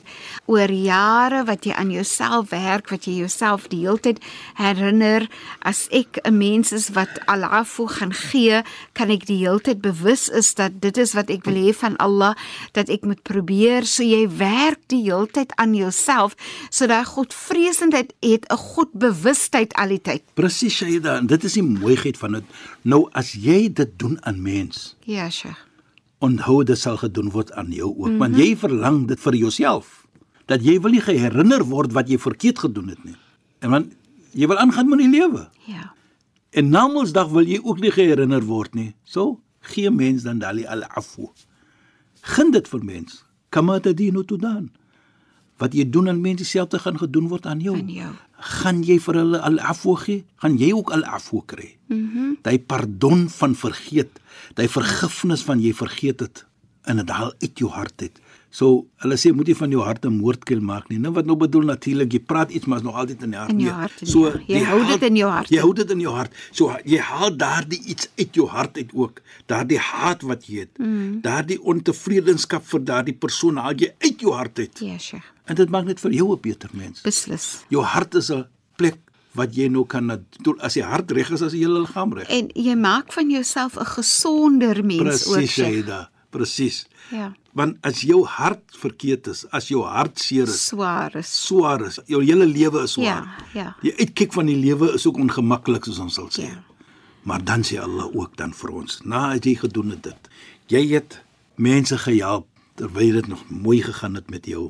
oor 0.47 0.71
jare 0.71 1.43
wat 1.45 1.63
jy 1.65 1.73
aan 1.73 1.91
jouself 1.91 2.49
werk, 2.49 2.89
wat 2.89 3.05
jy 3.05 3.17
jouself 3.19 3.67
die 3.67 3.81
hele 3.85 3.99
tyd 3.99 4.19
herinner. 4.55 5.27
As 5.61 5.87
ek 5.91 6.19
'n 6.25 6.37
mens 6.37 6.71
is 6.71 6.89
wat 6.89 7.09
alafu 7.27 7.87
gaan 7.87 8.13
gee, 8.13 8.63
kan 8.93 9.09
ek 9.11 9.25
die 9.25 9.37
hele 9.45 9.59
tyd 9.59 9.81
bewus 9.81 10.29
is 10.29 10.53
dat 10.55 10.81
dit 10.81 10.97
is 10.97 11.13
wat 11.13 11.29
ek 11.29 11.45
wil 11.45 11.53
hê 11.55 11.73
van 11.75 11.95
Allah, 11.97 12.33
dat 12.73 12.89
ek 12.89 13.03
moet 13.05 13.21
probeer 13.23 13.85
so 13.85 14.03
jy 14.03 14.27
werk 14.37 14.79
die 14.87 15.03
hele 15.03 15.27
tyd 15.27 15.51
aan 15.57 15.73
jouself 15.75 16.35
sodat 16.87 17.05
Godvreesendheid 17.05 18.13
het 18.19 18.45
'n 18.47 18.55
Godbewustheid 18.55 19.73
al 19.73 19.87
die 19.87 20.01
tyd. 20.01 20.23
Presies 20.33 20.75
Shaida, 20.75 21.17
en 21.17 21.27
dit 21.27 21.43
is 21.43 21.53
die 21.53 21.63
mooiheid 21.63 22.17
van 22.17 22.31
dit. 22.31 22.43
Nou 22.81 23.09
as 23.11 23.31
jy 23.33 23.73
dit 23.73 23.99
doen 23.99 24.17
aan 24.25 24.41
mens, 24.41 24.95
Ja, 25.03 25.29
Sheikh. 25.29 25.65
onthou 26.19 26.63
dit 26.63 26.77
sal 26.77 26.97
gedoen 26.97 27.29
word 27.29 27.51
aan 27.51 27.71
jou 27.71 27.89
ook, 27.89 27.97
mm 27.97 28.03
-hmm. 28.03 28.17
want 28.17 28.35
jy 28.37 28.57
verlang 28.57 29.07
dit 29.07 29.19
vir 29.19 29.35
jouself. 29.35 30.07
Dat 30.45 30.63
jy 30.63 30.79
wil 30.79 30.91
nie 30.91 31.01
geherinner 31.01 31.63
word 31.63 31.91
wat 31.91 32.09
jy 32.09 32.17
verkeerd 32.17 32.59
gedoen 32.59 32.87
het 32.87 33.03
nie. 33.03 33.15
En 33.59 33.69
want 33.69 33.93
jy 34.31 34.47
wil 34.47 34.57
aangaan 34.57 34.89
met 34.89 34.99
die 34.99 35.09
lewe. 35.09 35.49
Ja. 35.65 35.93
En 36.49 36.69
na 36.69 36.87
Mondsdag 36.87 37.27
wil 37.27 37.45
jy 37.45 37.59
ook 37.63 37.79
nie 37.79 37.91
geherinner 37.91 38.43
word 38.43 38.73
nie. 38.73 38.95
So 39.03 39.39
gee 39.59 39.91
mens 39.91 40.23
dan 40.23 40.39
dali 40.39 40.65
al 40.65 40.83
afu. 40.83 41.29
Gun 42.21 42.51
dit 42.51 42.67
vir 42.67 42.83
mens. 42.83 43.25
Kama 43.49 43.79
tadinu 43.79 44.25
tudan. 44.25 44.71
Wat 45.57 45.73
jy 45.73 45.85
doen 45.89 46.09
aan 46.09 46.21
mense 46.21 46.43
dieselfde 46.43 46.79
gaan 46.79 46.97
gedoen 46.97 47.27
word 47.27 47.45
aan 47.45 47.61
jou. 47.63 47.75
Aan 47.77 47.89
jou. 47.89 48.11
Gaan 48.37 48.83
jy 48.85 48.99
vir 49.01 49.17
hulle 49.21 49.39
al-afwa 49.41 49.95
gee? 50.03 50.23
Gaan 50.43 50.57
jy 50.61 50.71
ook 50.73 50.91
al-afwa 50.93 51.41
kry? 51.45 51.75
Mhm. 51.87 52.01
Mm 52.01 52.35
daai 52.47 52.59
pardon 52.59 53.25
van 53.29 53.55
vergeet, 53.55 54.19
daai 54.55 54.69
vergifnis 54.71 55.41
van 55.43 55.59
jy 55.59 55.73
vergeet 55.73 56.19
het 56.23 56.46
en 56.87 56.95
dit 57.03 57.09
haal 57.09 57.33
uit 57.41 57.59
jou 57.59 57.69
hart 57.71 58.01
uit. 58.01 58.19
So 58.57 58.87
hulle 59.03 59.17
sê 59.19 59.33
moet 59.35 59.47
jy 59.51 59.55
van 59.59 59.69
jou 59.73 59.81
hart 59.83 60.05
'n 60.05 60.17
moordkuil 60.17 60.61
maak 60.61 60.87
nie. 60.89 60.97
Nou 60.99 61.11
wat 61.13 61.25
nou 61.25 61.35
bedoel 61.37 61.65
natuurlik, 61.67 62.11
jy 62.13 62.19
praat 62.19 62.49
iets 62.51 62.65
maar 62.65 62.77
is 62.79 62.83
nog 62.83 62.95
altyd 62.95 63.23
in 63.23 63.29
die 63.31 63.37
hart. 63.39 63.49
In 63.51 63.59
jou 63.59 63.69
Nee. 63.71 63.79
hart, 63.79 63.99
So 64.03 64.25
ja. 64.25 64.39
Jy 64.47 64.63
hou 64.63 64.85
dit 64.87 65.01
in 65.09 65.15
jou 65.15 65.29
hart 65.31 65.49
Jy 65.49 65.55
in. 65.57 65.61
hou 65.63 65.73
dit 65.73 65.91
in 65.91 65.99
jou 65.99 66.13
hart. 66.15 66.31
So 66.51 66.71
jy 66.85 66.97
haal 66.97 67.35
daardie 67.37 67.81
iets 67.85 68.07
uit 68.17 68.33
jou 68.35 68.47
hart 68.47 68.77
uit 68.77 68.89
ook. 68.93 69.21
Daardie 69.45 69.77
haat 69.79 70.21
wat 70.21 70.45
jy 70.47 70.59
het. 70.59 70.77
Mm. 70.79 71.21
Daardie 71.21 71.59
ontevredenskap 71.61 72.63
vir 72.65 72.79
daardie 72.83 73.13
persoon 73.13 73.57
haal 73.57 73.73
jy 73.75 73.91
uit 73.99 74.19
jou 74.21 74.33
hart 74.33 74.59
uit. 74.59 74.79
Ja, 74.79 74.97
Sheikh. 74.97 75.25
En 75.45 75.55
dit 75.55 75.69
maak 75.69 75.85
net 75.85 75.99
vir 75.99 76.11
jou 76.11 76.31
'n 76.33 76.39
beter 76.41 76.69
mens. 76.73 77.01
Beslis. 77.01 77.65
Jou 77.69 77.83
hart 77.83 78.15
is 78.15 78.29
'n 78.31 78.45
plek 78.77 78.97
wat 79.33 79.55
jy 79.55 79.67
nou 79.67 79.85
kan 79.85 80.07
doen 80.41 80.59
as 80.61 80.73
jy 80.75 80.81
hart 80.83 81.11
reg 81.11 81.29
is 81.31 81.41
as 81.41 81.51
jy 81.53 81.59
hele 81.59 81.79
liggaam 81.81 82.13
reg. 82.13 82.27
En 82.29 82.47
jy 82.55 82.75
maak 82.75 83.13
van 83.13 83.29
jouself 83.29 83.75
'n 83.77 83.85
gesonder 83.85 84.83
mens 84.85 85.27
ook, 85.27 85.33
Presies. 85.35 85.51
Shaida. 85.51 86.09
Presies. 86.29 86.85
Ja. 87.11 87.31
Want 87.57 87.77
as 87.87 88.01
jou 88.01 88.23
hart 88.25 88.75
verkeerd 88.77 89.27
is, 89.31 89.45
as 89.55 89.67
jou 89.71 89.83
hart 89.87 90.19
seer 90.19 90.43
is, 90.47 90.65
Swaar 90.67 91.15
is. 91.15 91.29
swaar 91.47 91.85
is, 91.87 91.99
jou 92.05 92.21
hele 92.23 92.45
lewe 92.45 92.83
is 92.83 92.91
swaar. 92.97 93.25
Ja, 93.53 93.61
ja. 93.61 93.75
Die 93.81 93.93
uitkyk 93.97 94.33
van 94.33 94.45
die 94.51 94.57
lewe 94.59 94.91
is 94.93 95.07
ook 95.07 95.17
ongemaklik 95.17 95.87
soos 95.87 95.99
ons 96.03 96.17
sal 96.19 96.27
sê. 96.33 96.49
Ja. 96.51 96.63
Maar 97.27 97.43
dan 97.43 97.63
sê 97.67 97.79
Allah 97.83 98.07
ook 98.15 98.37
dan 98.37 98.53
vir 98.55 98.69
ons, 98.71 98.99
na 99.03 99.31
as 99.33 99.43
jy 99.43 99.55
gedoen 99.59 99.89
het 99.95 100.03
dit. 100.03 100.29
Jy 100.71 100.83
het 100.93 101.21
mense 101.55 101.97
gehelp 101.97 102.47
terwyl 102.77 103.17
dit 103.17 103.27
nog 103.27 103.41
mooi 103.49 103.81
gegaan 103.81 104.15
het 104.15 104.29
met 104.29 104.45
jou 104.45 104.67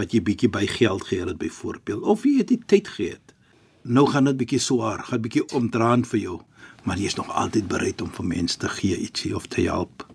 wat 0.00 0.14
jy 0.14 0.22
bietjie 0.24 0.48
by 0.48 0.64
geld 0.66 1.04
gehad 1.04 1.28
het 1.28 1.38
byvoorbeeld 1.38 2.02
of 2.02 2.24
jy 2.24 2.38
het 2.40 2.48
die 2.48 2.62
tyd 2.66 2.88
gehad. 2.88 3.34
Nou 3.82 4.06
gaan 4.08 4.24
dit 4.30 4.36
bietjie 4.40 4.58
swaar, 4.62 5.02
gaan 5.04 5.20
bietjie 5.22 5.44
omdraand 5.52 6.06
vir 6.08 6.20
jou, 6.22 6.38
maar 6.86 6.98
jy 6.98 7.10
is 7.10 7.18
nog 7.18 7.28
altyd 7.28 7.68
bereid 7.68 8.00
om 8.02 8.10
vir 8.10 8.24
mense 8.24 8.58
te 8.58 8.70
gee 8.72 8.96
ietsie 9.04 9.34
of 9.36 9.46
te 9.52 9.66
help. 9.66 10.06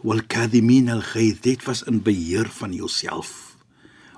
Wal 0.00 0.22
kadhimin 0.26 0.88
al 0.88 1.02
ghayz, 1.04 1.40
dit 1.44 1.62
was 1.68 1.82
in 1.82 2.00
beheer 2.02 2.48
van 2.48 2.72
jouself. 2.72 3.56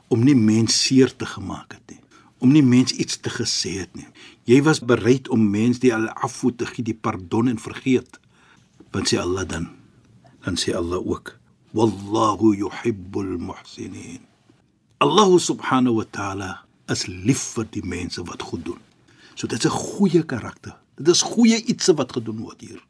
Om 0.09 0.25
nie 0.25 0.37
mens 0.37 0.77
seer 0.87 1.11
te 1.17 1.27
gemaak 1.27 1.75
het 1.75 1.83
nie. 1.91 2.01
Om 2.39 2.53
nie 2.53 2.63
mens 2.63 2.93
iets 2.93 3.19
te 3.21 3.33
gesê 3.33 3.81
het 3.83 3.95
nie. 3.97 4.07
Jy 4.47 4.61
was 4.63 4.81
bereid 4.85 5.29
om 5.29 5.51
mens 5.51 5.81
die 5.83 5.95
al-afwu 5.95 6.53
te 6.55 6.69
gee 6.69 6.85
die 6.85 6.95
pardon 6.97 7.49
en 7.49 7.59
vergeet. 7.59 8.21
Want 8.95 9.11
sê 9.11 9.19
Allah 9.21 9.49
dan. 9.49 9.69
Dan 10.45 10.61
sê 10.61 10.77
Allah 10.77 11.01
ook 11.01 11.35
wallahu 11.75 12.55
yuhibbul 12.55 13.37
muhsinin. 13.43 14.23
Allah 15.03 15.39
subhanahu 15.39 15.99
wa 15.99 16.07
ta'ala 16.07 16.51
is 16.93 17.09
lief 17.09 17.43
vir 17.57 17.67
die 17.75 17.83
mense 17.83 18.23
wat 18.29 18.45
goed 18.47 18.65
doen. 18.65 18.81
So 19.35 19.49
dit 19.49 19.59
is 19.59 19.67
'n 19.67 19.75
goeie 19.75 20.23
karakter. 20.23 20.77
Dit 20.97 21.09
is 21.09 21.23
goeie 21.23 21.65
iets 21.65 21.87
wat 21.87 22.13
gedoen 22.13 22.39
word 22.39 22.61
hier 22.61 22.81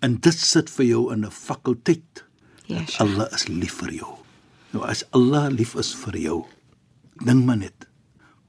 en 0.00 0.16
dit 0.20 0.34
sit 0.34 0.70
vir 0.70 0.86
jou 0.86 1.12
in 1.12 1.24
'n 1.24 1.30
fakulteit 1.30 2.24
Ja, 2.66 2.80
Sheikh. 2.86 3.00
Allah 3.00 3.28
is 3.32 3.48
lief 3.48 3.74
vir 3.82 3.92
jou. 3.92 4.12
Nou 4.72 4.84
as 4.88 5.04
Allah 5.12 5.50
lief 5.52 5.74
is 5.76 5.92
vir 5.94 6.16
jou, 6.16 6.38
dink 7.20 7.44
maar 7.44 7.60
net, 7.60 7.86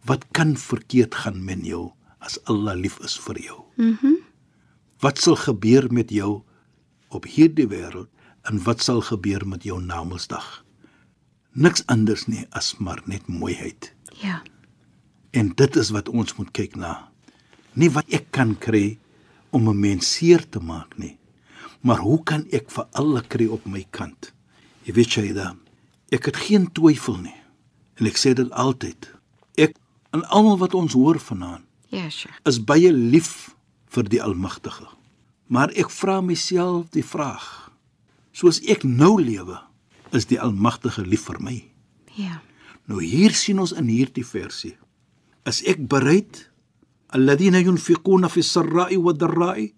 wat 0.07 0.23
kan 0.31 0.55
verkeerd 0.55 1.15
gaan 1.15 1.43
met 1.43 1.65
jou 1.65 1.91
as 2.23 2.39
Allah 2.45 2.77
lief 2.79 2.99
is 3.03 3.17
vir 3.19 3.39
jou? 3.39 3.59
Mhm. 3.77 3.97
Mm 4.01 4.23
wat 5.03 5.19
sal 5.21 5.35
gebeur 5.35 5.91
met 5.93 6.09
jou 6.09 6.41
op 7.13 7.25
hierdie 7.29 7.67
wêreld 7.69 8.07
en 8.49 8.61
wat 8.63 8.81
sal 8.81 9.03
gebeur 9.05 9.43
met 9.45 9.63
jou 9.67 9.75
na 9.83 9.99
Mondsdag? 10.03 10.63
Niks 11.53 11.83
anders 11.91 12.23
nie 12.31 12.45
as 12.57 12.77
maar 12.79 13.01
net 13.05 13.27
mooiheid. 13.27 13.91
Ja. 14.23 14.41
En 15.35 15.51
dit 15.55 15.75
is 15.75 15.91
wat 15.93 16.09
ons 16.09 16.35
moet 16.39 16.49
kyk 16.55 16.79
na. 16.79 17.11
Nie 17.75 17.91
wat 17.91 18.09
ek 18.09 18.31
kan 18.31 18.55
kry 18.55 18.97
om 19.51 19.69
'n 19.69 19.79
mens 19.79 20.15
seer 20.15 20.49
te 20.49 20.59
maak 20.59 20.97
nie, 20.97 21.19
maar 21.85 22.01
hoe 22.01 22.17
kan 22.25 22.45
ek 22.55 22.71
vir 22.73 22.87
alle 22.97 23.21
kry 23.29 23.45
op 23.53 23.65
my 23.69 23.83
kant? 23.93 24.31
Jy 24.87 24.93
weet 24.97 25.13
Shaida, 25.15 25.51
ek 26.13 26.29
het 26.31 26.39
geen 26.47 26.65
twyfel 26.73 27.19
nie. 27.21 27.35
En 28.01 28.09
ek 28.09 28.17
sê 28.19 28.33
dit 28.37 28.49
altyd. 28.51 29.07
Ek 29.61 29.77
en 30.15 30.23
almal 30.33 30.57
wat 30.61 30.73
ons 30.77 30.93
hoor 30.97 31.19
vanaand 31.21 31.63
Ja, 31.93 32.09
Sheikh. 32.09 32.39
is 32.49 32.57
baie 32.59 32.91
lief 32.91 33.53
vir 33.93 34.03
die 34.09 34.21
Almagtige. 34.23 34.87
Maar 35.47 35.71
ek 35.77 35.91
vra 35.93 36.19
myself 36.21 36.89
die 36.91 37.03
vraag: 37.05 37.69
soos 38.33 38.59
ek 38.65 38.83
nou 38.83 39.21
lewe, 39.21 39.59
is 40.11 40.25
die 40.25 40.39
Almagtige 40.41 41.05
lief 41.05 41.27
vir 41.29 41.39
my? 41.39 41.55
Ja. 42.17 42.41
Nou 42.89 43.01
hier 43.03 43.31
sien 43.33 43.59
ons 43.59 43.71
in 43.73 43.87
hierdie 43.87 44.25
versie. 44.25 44.75
Is 45.45 45.61
ek 45.67 45.85
bereid 45.89 46.49
alladhina 47.13 47.61
yunfiquna 47.61 48.29
fi 48.29 48.41
sarra'i 48.43 48.97
wa 48.97 49.13
dharra'i 49.13 49.69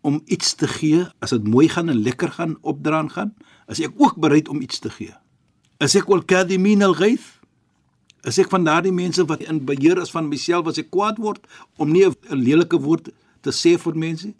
om 0.00 0.20
iets 0.26 0.54
te 0.54 0.68
gee 0.68 1.06
as 1.24 1.34
dit 1.34 1.46
mooi 1.48 1.68
gaan 1.68 1.88
en 1.88 2.02
lekker 2.02 2.30
gaan 2.36 2.56
opdraan 2.62 3.10
gaan? 3.10 3.34
Is 3.68 3.80
ek 3.84 3.96
ook 3.96 4.16
bereid 4.16 4.48
om 4.48 4.60
iets 4.60 4.78
te 4.78 4.90
gee? 4.90 5.14
Is 5.78 5.94
ek 5.98 6.08
wal 6.10 6.24
kadhimin 6.24 6.82
al-ghayth? 6.82 7.38
Is 8.26 8.38
ek 8.42 8.50
van 8.50 8.64
daardie 8.66 8.92
mense 8.94 9.22
wat 9.30 9.44
in 9.46 9.62
beheer 9.66 10.00
is 10.02 10.10
van 10.10 10.28
myself 10.30 10.66
as 10.70 10.80
ek 10.80 10.90
kwaad 10.90 11.20
word 11.22 11.44
om 11.78 11.92
nie 11.92 12.04
'n 12.06 12.14
lelike 12.30 12.78
woord 12.78 13.10
te 13.42 13.50
sê 13.50 13.78
vir 13.78 13.94
mense? 13.94 14.34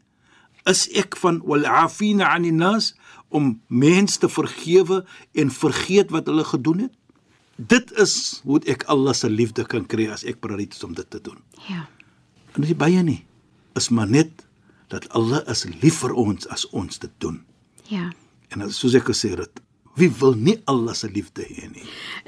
Is 0.67 0.89
ek 0.93 1.17
van 1.17 1.41
wal 1.45 1.67
afina 1.67 2.35
'anil 2.35 2.55
nas 2.55 2.95
om 3.29 3.61
mense 3.69 4.19
te 4.19 4.29
vergewe 4.29 5.05
en 5.35 5.51
vergeet 5.51 6.11
wat 6.11 6.27
hulle 6.27 6.45
gedoen 6.45 6.79
het? 6.79 6.95
Dit 7.57 7.93
is 7.99 8.41
hoe 8.45 8.61
ek 8.67 8.85
Allah 8.85 9.15
se 9.15 9.31
liefde 9.31 9.65
kan 9.67 9.87
kry 9.87 10.09
as 10.09 10.25
ek 10.25 10.41
bereid 10.41 10.75
is 10.75 10.85
om 10.85 10.95
dit 10.95 11.11
te 11.11 11.21
doen. 11.21 11.39
Ja. 11.69 11.89
En 12.55 12.63
dis 12.63 12.77
baie 12.77 13.03
nie. 13.03 13.25
Is 13.75 13.89
maar 13.89 14.09
net 14.09 14.47
dat 14.89 15.09
Allah 15.13 15.43
is 15.49 15.65
lief 15.83 15.99
vir 16.03 16.13
ons 16.15 16.49
as 16.49 16.67
ons 16.71 16.99
dit 16.99 17.11
doen. 17.19 17.43
Ja. 17.89 18.11
En 18.49 18.63
as- 18.63 18.79
soos 18.79 18.95
ek 18.95 19.05
gesê 19.09 19.31
het, 19.37 19.61
wie 19.99 20.11
wil 20.21 20.35
nie 20.35 20.61
Allah 20.65 20.95
se 20.95 21.09
liefde 21.11 21.43
hê 21.43 21.67
nie? 21.73 21.83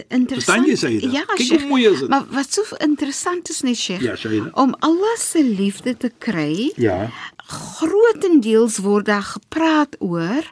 Interessant. 0.08 0.30
Verstaan 0.30 0.64
jy, 0.66 0.76
Saida? 0.76 1.10
Ja, 1.12 1.24
Kyk 1.34 1.60
hoe 1.60 1.68
mooi 1.68 1.86
is 1.86 2.00
dit. 2.00 2.08
Maar 2.08 2.26
wat 2.34 2.52
so 2.52 2.62
interessant 2.78 3.48
is 3.50 3.60
net 3.62 3.76
Sheikh, 3.76 4.02
Ja, 4.02 4.16
Saida. 4.16 4.50
om 4.54 4.74
Allah 4.80 5.16
se 5.18 5.44
liefde 5.44 5.96
te 5.96 6.10
kry, 6.18 6.72
Ja. 6.76 7.10
grootendeels 7.46 8.78
word 8.78 9.06
daar 9.06 9.22
gepraat 9.22 9.96
oor 9.98 10.44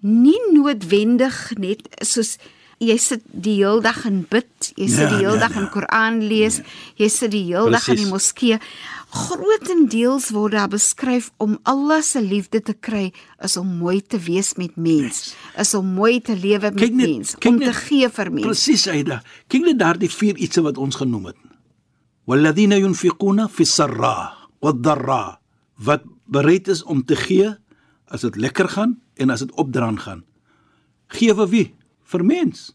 nie 0.00 0.38
noodwendig 0.52 1.52
net 1.58 1.88
soos 2.06 2.36
jy 2.80 2.96
sit 2.98 3.22
die 3.32 3.56
hele 3.58 3.80
dag 3.82 4.04
en 4.06 4.20
bid, 4.30 4.72
jy 4.76 4.86
sit 4.88 5.00
Ja, 5.00 5.08
die 5.10 5.22
hele 5.24 5.34
ja, 5.34 5.40
dag 5.48 5.56
in 5.56 5.66
ja. 5.66 5.70
Koran 5.74 6.20
lees, 6.22 6.60
jy 6.96 7.08
sit 7.10 7.30
die 7.34 7.44
hele 7.50 7.70
dag 7.74 7.88
in 7.88 7.96
die 7.96 8.06
moskee. 8.10 8.58
Grootendeels 9.10 10.28
word 10.36 10.52
daar 10.54 10.68
beskryf 10.72 11.30
om 11.42 11.56
Allah 11.68 12.02
se 12.04 12.20
liefde 12.22 12.60
te 12.62 12.74
kry 12.74 13.08
is 13.44 13.56
om 13.60 13.68
mooi 13.80 14.00
te 14.02 14.18
wees 14.20 14.54
met 14.60 14.76
mens, 14.76 15.34
is 15.58 15.74
om 15.74 15.86
mooi 15.96 16.20
te 16.20 16.36
lewe 16.36 16.70
met 16.70 16.80
Kyk 16.82 16.94
net, 16.94 17.08
mens, 17.16 17.34
kyk 17.38 17.50
om 17.52 17.58
te 17.58 17.70
net- 17.70 17.82
gee 17.88 18.08
vir 18.08 18.30
mens. 18.32 18.46
Presies, 18.46 18.86
Aida. 18.88 19.22
Kyk 19.48 19.64
net 19.64 19.78
daardie 19.78 20.10
vier 20.10 20.36
ietsie 20.36 20.62
wat 20.62 20.78
ons 20.78 20.96
genoem 20.96 21.26
het. 21.32 21.36
Walladhina 22.28 22.76
yunfiquna 22.76 23.48
fi 23.48 23.64
sarra 23.64 24.34
wad-dharra 24.60 25.38
wat 25.78 26.02
bereid 26.26 26.68
is 26.68 26.82
om 26.84 27.02
te 27.04 27.16
gee 27.16 27.48
as 28.10 28.20
dit 28.20 28.36
lekker 28.36 28.68
gaan 28.68 28.98
en 29.16 29.30
as 29.30 29.40
dit 29.40 29.52
opdraan 29.56 29.98
gaan. 29.98 30.24
Gee 31.08 31.32
vir 31.34 31.48
wie? 31.48 31.74
Vir 32.08 32.24
mens. 32.24 32.70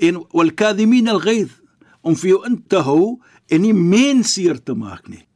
En 0.00 0.22
wal 0.32 0.52
kadhimin 0.56 1.10
al-ghayz 1.12 1.52
om 2.00 2.16
vir 2.16 2.32
jou 2.32 2.40
in 2.48 2.56
te 2.72 2.80
hou 2.86 3.18
en 3.52 3.64
nie 3.64 3.76
mens 3.76 4.34
seer 4.36 4.60
te 4.62 4.74
maak 4.76 5.08
nie. 5.10 5.26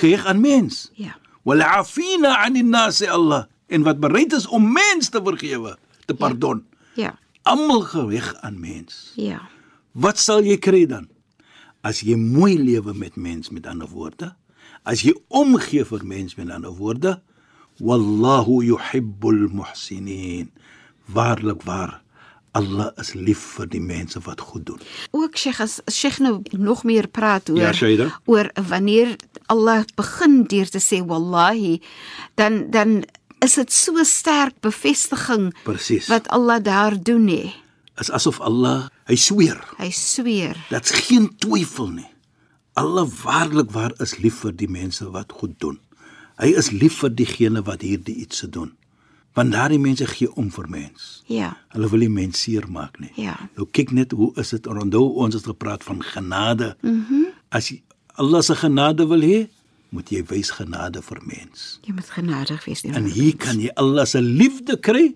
Gee 0.00 0.18
aan 0.18 0.42
mens. 0.42 0.88
Ja. 0.98 1.14
Wal 1.46 1.62
afina 1.62 2.34
'anil 2.42 2.66
nas 2.66 3.02
Allah 3.02 3.46
en 3.68 3.82
wat 3.82 4.00
bereid 4.00 4.32
is 4.32 4.46
om 4.46 4.72
mens 4.72 5.08
te 5.08 5.20
vergewe, 5.22 5.76
te 6.06 6.14
pardon. 6.14 6.64
Ja. 6.96 7.14
Almal 7.42 7.80
geweg 7.80 8.34
aan 8.42 8.60
mens. 8.60 9.12
Ja. 9.16 9.40
Wat 9.92 10.18
sal 10.18 10.42
jy 10.42 10.58
kry 10.58 10.86
dan? 10.86 11.08
As 11.80 12.00
jy 12.00 12.16
mooi 12.16 12.58
lewe 12.58 12.92
met 12.94 13.16
mens 13.16 13.50
met 13.50 13.66
ander 13.66 13.88
woorde, 13.88 14.34
as 14.82 15.02
jy 15.02 15.14
omgee 15.28 15.84
vir 15.84 16.04
mens 16.04 16.34
met 16.36 16.50
ander 16.50 16.74
woorde, 16.74 17.20
wallahu 17.78 18.64
yuhibbul 18.64 19.48
muhsinin. 19.54 20.50
Waarlik 21.06 21.62
waar 21.62 22.02
Allah 22.58 22.90
is 23.02 23.12
lief 23.14 23.38
vir 23.56 23.68
die 23.70 23.80
mense 23.82 24.20
wat 24.26 24.40
goed 24.40 24.64
doen. 24.66 24.80
Ook 25.14 25.36
Sheikh 25.38 25.60
as 25.64 25.78
Sheikh 25.92 26.18
nou 26.24 26.40
nog 26.58 26.82
meer 26.84 27.06
praat 27.08 27.50
oor 27.50 27.58
Ja, 27.60 27.72
Shaida. 27.72 28.08
oor 28.26 28.50
wanneer 28.68 29.16
Allah 29.46 29.84
begin 29.96 30.42
deur 30.50 30.68
te 30.70 30.80
sê 30.82 30.98
wallahi 31.06 31.78
dan 32.36 32.70
dan 32.70 33.04
is 33.44 33.54
dit 33.54 33.72
so 33.72 34.02
sterk 34.04 34.56
bevestiging 34.60 35.52
Presies. 35.64 36.08
wat 36.10 36.26
Allah 36.28 36.58
daar 36.62 36.96
doen 37.02 37.28
hè. 37.28 37.52
Is 37.98 38.10
asof 38.10 38.40
Allah, 38.40 38.88
hy 39.06 39.14
sweer, 39.16 39.58
Hy 39.78 39.90
sweer. 39.90 40.56
dat's 40.70 40.90
geen 40.90 41.30
twyfel 41.38 41.88
nie. 41.90 42.06
Allah 42.74 43.06
waarlik 43.24 43.70
waar 43.74 43.92
is 44.00 44.16
lief 44.22 44.42
vir 44.44 44.52
die 44.54 44.68
mense 44.70 45.06
wat 45.10 45.32
goed 45.32 45.54
doen. 45.60 45.78
Hy 46.38 46.52
is 46.54 46.70
lief 46.70 46.98
vir 47.02 47.10
diegene 47.10 47.62
wat 47.66 47.82
hierdie 47.82 48.14
iets 48.22 48.38
se 48.38 48.48
doen. 48.48 48.70
Want 49.38 49.54
daardie 49.54 49.78
mense 49.78 50.06
gee 50.10 50.30
om 50.34 50.50
vir 50.50 50.66
mens. 50.70 51.08
Ja. 51.30 51.52
Hulle 51.74 51.90
wil 51.92 52.02
nie 52.06 52.10
mens 52.10 52.40
seermaak 52.42 52.98
nie. 53.02 53.12
Ja. 53.14 53.36
Nou 53.58 53.68
kyk 53.70 53.92
net 53.94 54.14
hoe 54.16 54.32
is 54.40 54.50
dit 54.54 54.66
onthou 54.66 55.04
ons 55.24 55.36
het 55.36 55.46
gepraat 55.46 55.84
van 55.86 56.02
genade. 56.02 56.74
Mhm. 56.82 56.94
Mm 56.94 57.26
As 57.48 57.70
jy 57.72 57.78
Allah 58.20 58.42
se 58.44 58.52
genade 58.60 59.06
wil 59.08 59.22
hê, 59.24 59.46
moet 59.88 60.10
jy 60.12 60.20
wys 60.28 60.50
genade 60.52 61.00
vir 61.02 61.20
mens. 61.24 61.78
Jy 61.86 61.94
moet 61.96 62.10
genadig 62.12 62.64
wees 62.66 62.82
teenoor 62.84 63.00
En 63.00 63.06
hier 63.08 63.36
kan 63.40 63.60
jy 63.62 63.70
Allah 63.80 64.04
se 64.06 64.20
liefde 64.20 64.76
kry 64.76 65.14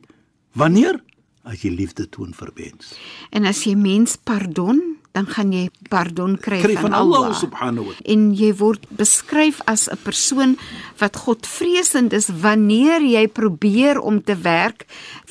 wanneer 0.56 0.96
as 1.44 1.60
jy 1.60 1.74
liefde 1.74 2.06
toon 2.08 2.32
vir 2.32 2.52
mens. 2.56 2.94
En 3.30 3.44
as 3.44 3.64
jy 3.66 3.74
mens 3.76 4.16
pardon, 4.16 4.80
dan 5.12 5.26
gaan 5.28 5.52
jy 5.52 5.68
pardon 5.92 6.38
kry, 6.40 6.62
van, 6.62 6.88
van 6.88 6.96
Allah 6.96 7.34
subhanahu 7.36 7.90
wa 7.90 7.92
ta'ala. 7.92 8.12
En 8.14 8.32
jy 8.36 8.52
word 8.56 8.86
beskryf 8.96 9.60
as 9.68 9.88
'n 9.88 10.00
persoon 10.02 10.56
wat 10.98 11.16
Godvreesend 11.16 12.12
is 12.12 12.28
wanneer 12.28 13.04
jy 13.04 13.28
probeer 13.28 14.00
om 14.00 14.24
te 14.24 14.36
werk 14.36 14.86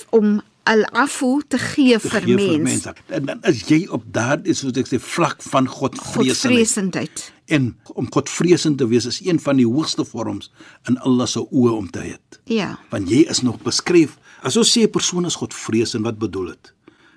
om 0.09 0.41
al-afu 0.63 1.41
te 1.47 1.57
gee 1.57 1.99
vir 1.99 2.21
vir 2.21 2.35
mens. 2.35 2.61
mense. 2.61 2.93
En 3.07 3.25
dan 3.25 3.39
is 3.49 3.63
jy 3.67 3.87
op 3.89 4.03
daardie 4.05 4.53
soos 4.53 4.77
ek 4.77 4.87
sê 4.87 4.99
vlak 5.01 5.41
van 5.41 5.67
Godvreesendheid. 5.67 6.37
Godvreesendheid. 6.37 7.31
En 7.45 7.75
om 7.93 8.07
Godvreesend 8.11 8.77
te 8.77 8.87
wees 8.87 9.05
is 9.05 9.19
een 9.25 9.39
van 9.39 9.57
die 9.57 9.67
hoogste 9.67 10.05
vorms 10.05 10.51
in 10.87 10.99
Allah 10.99 11.27
se 11.27 11.41
oë 11.41 11.73
om 11.73 11.89
te 11.89 11.99
hê. 11.99 12.17
Ja. 12.45 12.77
Want 12.89 13.09
jy 13.09 13.25
is 13.29 13.41
nog 13.41 13.61
beskryf. 13.65 14.17
As 14.41 14.57
ons 14.57 14.69
sê 14.77 14.83
'n 14.83 14.89
persoon 14.89 15.25
is 15.25 15.35
Godvreesend, 15.35 16.03
wat 16.03 16.17
bedoel 16.17 16.45
dit? 16.45 16.73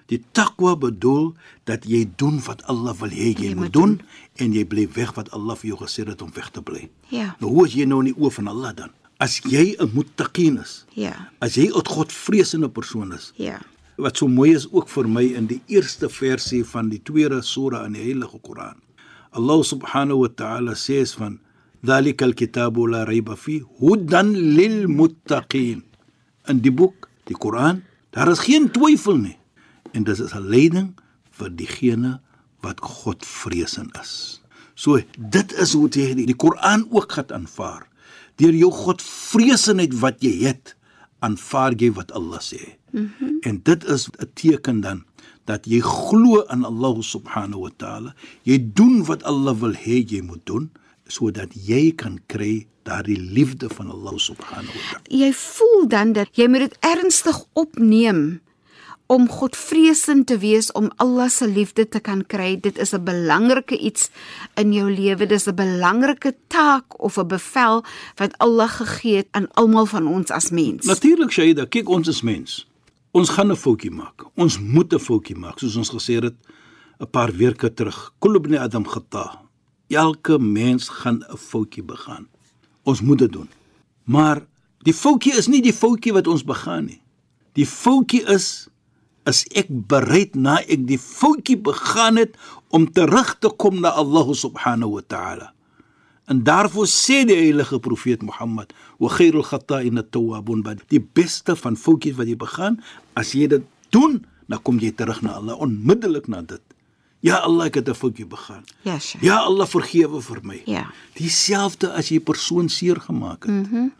Die 0.09 0.23
takwa 0.33 0.75
bedoel 0.75 1.33
dat 1.69 1.85
jy 1.85 2.09
doen 2.17 2.39
wat 2.45 2.63
Allah 2.65 2.95
wil 2.99 3.09
hê 3.13 3.29
jy, 3.37 3.49
Jy 3.49 3.49
moet 3.53 3.57
moet 3.57 3.73
doen 3.73 4.01
en 4.41 4.53
jy 4.53 4.63
bly 4.65 4.87
weg 4.95 5.13
wat 5.15 5.29
Allah 5.31 5.55
vir 5.55 5.69
jou 5.69 5.77
gesê 5.85 6.05
het 6.07 6.21
om 6.21 6.31
weg 6.33 6.49
te 6.51 6.61
bly. 6.61 6.89
Ja. 7.13 7.35
Nou 7.39 7.51
hoe 7.53 7.67
is 7.67 7.73
jy 7.73 7.85
nou 7.85 7.99
in 7.99 8.13
die 8.13 8.17
oë 8.17 8.31
van 8.31 8.47
Allah 8.47 8.73
dan? 8.75 8.89
As 9.19 9.39
jy 9.45 9.75
'n 9.79 9.91
muttaqin 9.93 10.57
is, 10.61 10.85
Ja. 10.95 11.29
as 11.41 11.55
jy 11.55 11.67
'n 11.69 11.85
Godvreesende 11.85 12.69
persoon 12.69 13.13
is, 13.13 13.33
Ja. 13.35 13.59
wat 13.97 14.17
so 14.17 14.27
mooi 14.27 14.53
is 14.55 14.67
ook 14.71 14.89
vir 14.89 15.07
my 15.07 15.23
in 15.23 15.45
die 15.47 15.61
eerste 15.67 16.09
versie 16.09 16.63
van 16.65 16.89
die 16.89 17.01
tweede 17.03 17.41
sura 17.43 17.85
in 17.85 17.93
die 17.93 18.01
Heilige 18.01 18.39
Koran. 18.41 18.75
Allah 19.31 19.63
subhanahu 19.63 20.19
wa 20.21 20.27
ta'ala 20.35 20.73
sê 20.73 21.05
van 21.17 21.39
ذلك 21.85 22.23
الكتاب 22.23 22.79
لا 22.79 23.03
ريب 23.03 23.33
فيه 23.33 23.63
هدى 23.81 24.21
للمتقين. 24.21 25.81
In 26.49 26.59
die 26.61 26.71
boek, 26.71 27.07
die 27.29 27.35
Koran, 27.37 27.83
daar 28.11 28.29
is 28.31 28.39
geen 28.39 28.71
twyfel 28.71 29.17
nie. 29.17 29.37
En 29.94 30.04
dit 30.04 30.18
is 30.18 30.34
'n 30.34 30.48
leiding 30.50 30.94
vir 31.30 31.50
diegene 31.56 32.20
wat 32.60 32.80
Godvreesend 32.80 33.96
is. 34.00 34.42
So 34.74 35.00
dit 35.18 35.52
is 35.62 35.72
hoe 35.72 35.88
jy 35.88 36.14
die, 36.18 36.26
die 36.26 36.36
Koran 36.36 36.86
ook 36.90 37.12
gaan 37.12 37.32
aanvaar. 37.32 37.86
Deur 38.40 38.54
jou 38.54 38.70
Godvreesendheid 38.74 39.94
wat 40.02 40.22
jy 40.24 40.34
het, 40.48 40.74
aanvaar 41.22 41.76
jy 41.78 41.92
wat 41.94 42.12
Allah 42.12 42.40
sê. 42.42 42.74
Mm 42.90 43.10
-hmm. 43.18 43.38
En 43.40 43.60
dit 43.62 43.84
is 43.84 44.08
'n 44.08 44.30
teken 44.34 44.80
dan 44.80 45.04
dat 45.44 45.66
jy 45.68 45.80
glo 45.80 46.44
aan 46.46 46.64
Allah 46.64 46.96
subhanahu 47.02 47.68
wa 47.68 47.72
ta'ala. 47.76 48.14
Jy 48.42 48.58
doen 48.74 49.04
wat 49.04 49.22
Allah 49.22 49.54
wil 49.60 49.76
hê 49.76 50.00
jy 50.06 50.20
moet 50.24 50.44
doen 50.48 50.70
sodat 51.06 51.52
jy 51.52 51.92
kan 51.92 52.18
kry 52.26 52.66
daardie 52.82 53.20
liefde 53.20 53.68
van 53.68 53.90
Allah 53.90 54.16
subhanahu 54.16 54.72
wa 54.72 54.84
ta'ala. 54.90 55.04
Jy 55.08 55.32
voel 55.32 55.88
dan 55.88 56.12
dat 56.12 56.28
jy 56.32 56.48
moet 56.48 56.64
dit 56.68 56.76
ernstig 56.80 57.44
opneem 57.52 58.40
om 59.06 59.28
Godvreesend 59.28 60.26
te 60.26 60.38
wees 60.38 60.72
om 60.72 60.90
Allah 60.96 61.28
se 61.28 61.48
liefde 61.48 61.88
te 61.88 62.00
kan 62.00 62.24
kry. 62.26 62.56
Dit 62.60 62.78
is 62.78 62.94
'n 62.94 63.04
belangrike 63.04 63.78
iets 63.78 64.10
in 64.54 64.72
jou 64.72 64.90
lewe. 64.90 65.26
Dis 65.26 65.46
'n 65.46 65.54
belangrike 65.54 66.34
taak 66.46 67.02
of 67.02 67.18
'n 67.18 67.26
bevel 67.26 67.84
wat 68.16 68.38
Allah 68.38 68.68
gegee 68.68 69.16
het 69.16 69.28
aan 69.30 69.48
almal 69.52 69.86
van 69.86 70.06
ons 70.06 70.30
as 70.30 70.50
mens. 70.50 70.86
Natuurlik 70.86 71.30
Shaida, 71.30 71.64
kyk 71.64 71.88
ons 71.88 72.08
is 72.08 72.22
mens. 72.22 72.66
Ons 73.10 73.28
gaan 73.28 73.50
'n 73.50 73.56
foutjie 73.56 73.90
maak. 73.90 74.24
Ons 74.34 74.58
moet 74.58 74.92
'n 74.92 74.98
foutjie 74.98 75.36
maak, 75.36 75.58
soos 75.58 75.76
ons 75.76 75.90
gesê 75.90 76.22
het 76.22 76.34
'n 77.00 77.10
paar 77.10 77.32
weke 77.32 77.74
terug. 77.74 78.12
Kul 78.18 78.34
ibn 78.34 78.56
Adam 78.56 78.86
khata. 78.86 79.42
Elke 79.88 80.38
mens 80.38 80.88
gaan 80.88 81.24
'n 81.28 81.36
foutjie 81.36 81.82
begaan. 81.82 82.28
Ons 82.82 83.00
moet 83.00 83.18
dit 83.18 83.32
doen. 83.32 83.48
Maar 84.04 84.46
die 84.78 84.94
foutjie 84.94 85.36
is 85.36 85.46
nie 85.46 85.62
die 85.62 85.72
foutjie 85.72 86.12
wat 86.12 86.26
ons 86.26 86.44
begaan 86.44 86.84
nie. 86.84 87.02
Die 87.52 87.66
foutjie 87.66 88.22
is 88.22 88.68
is 89.28 89.44
ek 89.56 89.68
bereid 89.70 90.34
na 90.34 90.58
ek 90.68 90.86
die 90.88 90.98
foutjie 91.00 91.56
begaan 91.56 92.20
het 92.20 92.36
om 92.74 92.86
terug 92.92 93.38
te 93.40 93.48
kom 93.48 93.80
na 93.80 93.94
Allah 93.96 94.28
subhanahu 94.34 94.98
wa 94.98 95.04
ta'ala. 95.06 95.48
En 96.24 96.40
daarvoor 96.44 96.88
sê 96.88 97.24
die 97.28 97.36
heilige 97.36 97.78
profeet 97.78 98.22
Mohammed, 98.22 98.72
"Wa 98.98 99.08
khairul 99.08 99.42
khata'in 99.42 99.98
at-tawwabun." 99.98 100.62
bad." 100.62 100.78
Die 100.88 101.00
beste 101.00 101.56
van 101.56 101.76
foutjies 101.76 102.16
wat 102.16 102.26
jy 102.26 102.36
begaan, 102.36 102.82
as 103.14 103.32
jy 103.32 103.46
dit 103.46 103.62
doen, 103.90 104.24
dan 104.48 104.62
kom 104.62 104.78
jy 104.78 104.92
terug 104.92 105.22
na 105.22 105.32
Allah 105.32 105.60
onmiddellik 105.60 106.26
na 106.28 106.42
dit. 106.42 106.62
Ja 107.20 107.36
Allah, 107.36 107.66
ek 107.66 107.74
het 107.74 107.88
'n 107.88 107.94
foutjie 107.94 108.26
begaan. 108.26 108.64
Ja, 108.82 108.98
Sheikh. 108.98 109.24
Ja 109.24 109.36
Allah, 109.36 109.66
vergewe 109.66 110.20
vir 110.20 110.40
my. 110.42 110.62
Ja. 110.66 110.90
Dieselfde 111.14 111.92
as 111.92 112.08
jy 112.08 112.16
'n 112.16 112.22
persoon 112.22 112.68
seer 112.68 113.00
gemaak 113.00 113.44
het. 113.44 113.52
Mhm. 113.52 113.76
Mm 113.76 113.92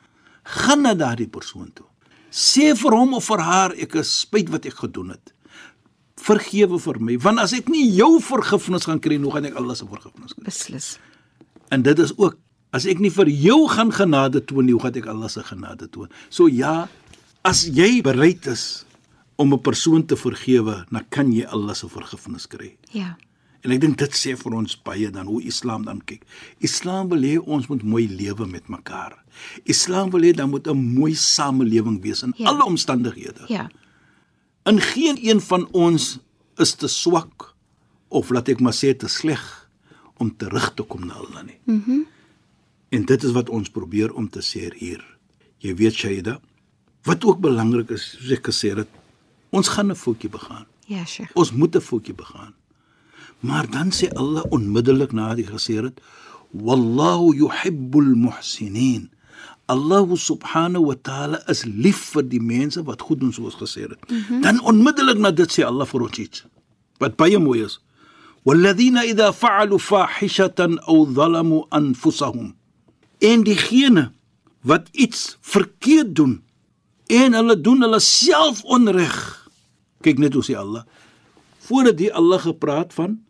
gaan 0.44 0.80
na 0.80 0.94
daardie 0.94 1.28
persoon 1.28 1.70
toe. 1.72 1.86
Sê 2.34 2.72
vir 2.74 2.96
hom 2.98 3.14
of 3.14 3.28
vir 3.30 3.42
haar 3.46 3.74
ek 3.78 3.94
is 4.00 4.10
spyt 4.24 4.50
wat 4.50 4.66
ek 4.66 4.80
gedoen 4.82 5.12
het. 5.14 5.30
Vergewe 6.24 6.80
vir 6.82 6.98
my, 6.98 7.18
want 7.22 7.42
as 7.42 7.52
ek 7.54 7.68
nie 7.70 7.84
jou 7.94 8.16
vergifnis 8.24 8.88
gaan 8.88 9.02
kry, 9.02 9.20
hoe 9.22 9.34
gaan 9.34 9.46
ek 9.46 9.58
Allah 9.60 9.76
se 9.78 9.86
vergifnis 9.86 10.34
kry? 10.34 10.46
Beslis. 10.48 10.88
En 11.70 11.84
dit 11.86 12.00
is 12.02 12.14
ook 12.18 12.40
as 12.74 12.88
ek 12.90 12.98
nie 12.98 13.12
vir 13.14 13.30
jou 13.30 13.60
gaan 13.70 13.92
genade 13.94 14.42
toon 14.48 14.66
nie, 14.66 14.74
hoe 14.74 14.82
gaan 14.82 14.98
ek 14.98 15.06
Allah 15.12 15.30
se 15.30 15.44
genade 15.46 15.86
toon? 15.94 16.10
So 16.26 16.48
ja, 16.50 16.88
as 17.46 17.68
jy 17.70 18.00
bereid 18.02 18.48
is 18.50 18.82
om 19.38 19.54
'n 19.54 19.62
persoon 19.62 20.02
te 20.06 20.16
vergewe, 20.16 20.86
dan 20.90 21.06
kan 21.10 21.30
jy 21.30 21.46
Allah 21.46 21.74
se 21.74 21.86
vergifnis 21.86 22.46
kry. 22.46 22.74
Ja. 22.90 23.14
En 23.64 23.72
ek 23.72 23.80
dink 23.80 23.96
dit 23.98 24.12
sê 24.12 24.34
vir 24.36 24.54
ons 24.54 24.74
baie 24.84 25.10
dan 25.10 25.26
hoe 25.26 25.40
Islam 25.42 25.84
dan 25.84 26.02
kyk. 26.04 26.22
Islam 26.60 27.08
wil 27.08 27.22
hê 27.24 27.38
ons 27.40 27.66
moet 27.70 27.82
mooi 27.82 28.04
lewe 28.08 28.46
met 28.46 28.68
mekaar. 28.68 29.16
Islam 29.64 30.10
wil 30.12 30.20
hê 30.20 30.32
dan 30.36 30.50
moet 30.50 30.66
'n 30.68 30.76
mooi 30.76 31.14
samelewing 31.14 32.02
wees 32.02 32.22
in 32.22 32.32
Ja. 32.36 32.48
alle 32.48 32.64
omstandighede. 32.64 33.44
Ja. 33.48 33.70
In 34.66 34.80
geen 34.80 35.16
een 35.20 35.40
van 35.40 35.68
ons 35.72 36.18
is 36.58 36.74
te 36.74 36.88
swak 36.88 37.54
of 38.08 38.30
laat 38.30 38.48
ek 38.48 38.60
maar 38.60 38.72
sê 38.72 38.96
te 38.96 39.08
sleg 39.08 39.68
om 40.18 40.36
terug 40.36 40.74
te 40.74 40.82
kom 40.82 41.06
na 41.06 41.14
Allah 41.14 41.42
nie. 41.44 41.58
Mhm. 41.64 41.90
Mm 41.90 42.06
en 42.94 43.04
dit 43.04 43.22
is 43.24 43.32
wat 43.32 43.48
ons 43.48 43.68
probeer 43.70 44.12
om 44.14 44.28
te 44.30 44.38
sê 44.40 44.70
hier. 44.78 45.02
Jy 45.58 45.74
weet 45.74 45.94
Shaida, 45.94 46.40
wat 47.02 47.24
ook 47.24 47.40
belangrik 47.40 47.90
is, 47.90 48.16
soos 48.20 48.30
ek 48.30 48.46
gesê 48.46 48.76
het, 48.76 48.88
ons 49.50 49.68
gaan 49.68 49.90
'n 49.90 49.94
foutjie 49.96 50.30
begaan. 50.30 50.66
Ja, 50.86 51.04
Sheikh. 51.04 51.30
Ons 51.34 51.50
moet 51.52 51.74
'n 51.74 51.80
foutjie 51.80 52.14
begaan. 52.14 52.54
Maar 53.44 53.68
dan 53.70 53.92
sê 53.92 54.08
Allah 54.16 54.44
onmiddellik 54.48 55.12
na 55.12 55.34
die 55.36 55.44
gesê 55.44 55.76
het: 55.84 56.00
"Wallahu 56.50 57.34
yuhibbul 57.36 58.16
muhsinin." 58.16 59.10
Allah 59.66 60.08
subhanahu 60.16 60.84
wa 60.88 60.96
ta'ala 60.96 61.38
is 61.48 61.64
lief 61.64 62.12
vir 62.12 62.24
die 62.28 62.40
mense 62.40 62.80
wat 62.84 63.00
goed 63.00 63.20
doen 63.20 63.32
soos 63.32 63.56
gesê 63.56 63.88
het. 63.88 64.00
Mm 64.08 64.24
-hmm. 64.28 64.40
Dan 64.40 64.60
onmiddellik 64.60 65.18
na 65.18 65.30
dit 65.30 65.52
sê 65.52 65.64
Allah 65.64 65.86
vir 65.86 66.00
ons 66.00 66.18
iets 66.18 66.44
wat 66.98 67.16
baie 67.16 67.38
mooi 67.38 67.64
is. 67.64 67.80
"Walladhina 68.44 69.04
idha 69.04 69.32
fa'alu 69.32 69.78
fahishatan 69.78 70.80
aw 70.88 71.12
zalamu 71.14 71.64
anfusahum." 71.68 72.54
En 73.18 73.44
diegene 73.44 74.12
wat 74.60 74.88
iets 74.92 75.36
verkeerd 75.40 76.16
doen 76.16 76.42
en 77.06 77.32
hulle 77.32 77.60
doen 77.60 77.80
hulle 77.80 78.00
self 78.00 78.64
onreg. 78.64 79.48
Kyk 80.00 80.18
net 80.18 80.32
hoe 80.32 80.44
sê 80.44 80.56
Allah. 80.56 80.84
Voordat 81.58 81.96
die 81.96 82.12
Allah 82.12 82.40
gepraat 82.40 82.92
van 82.94 83.20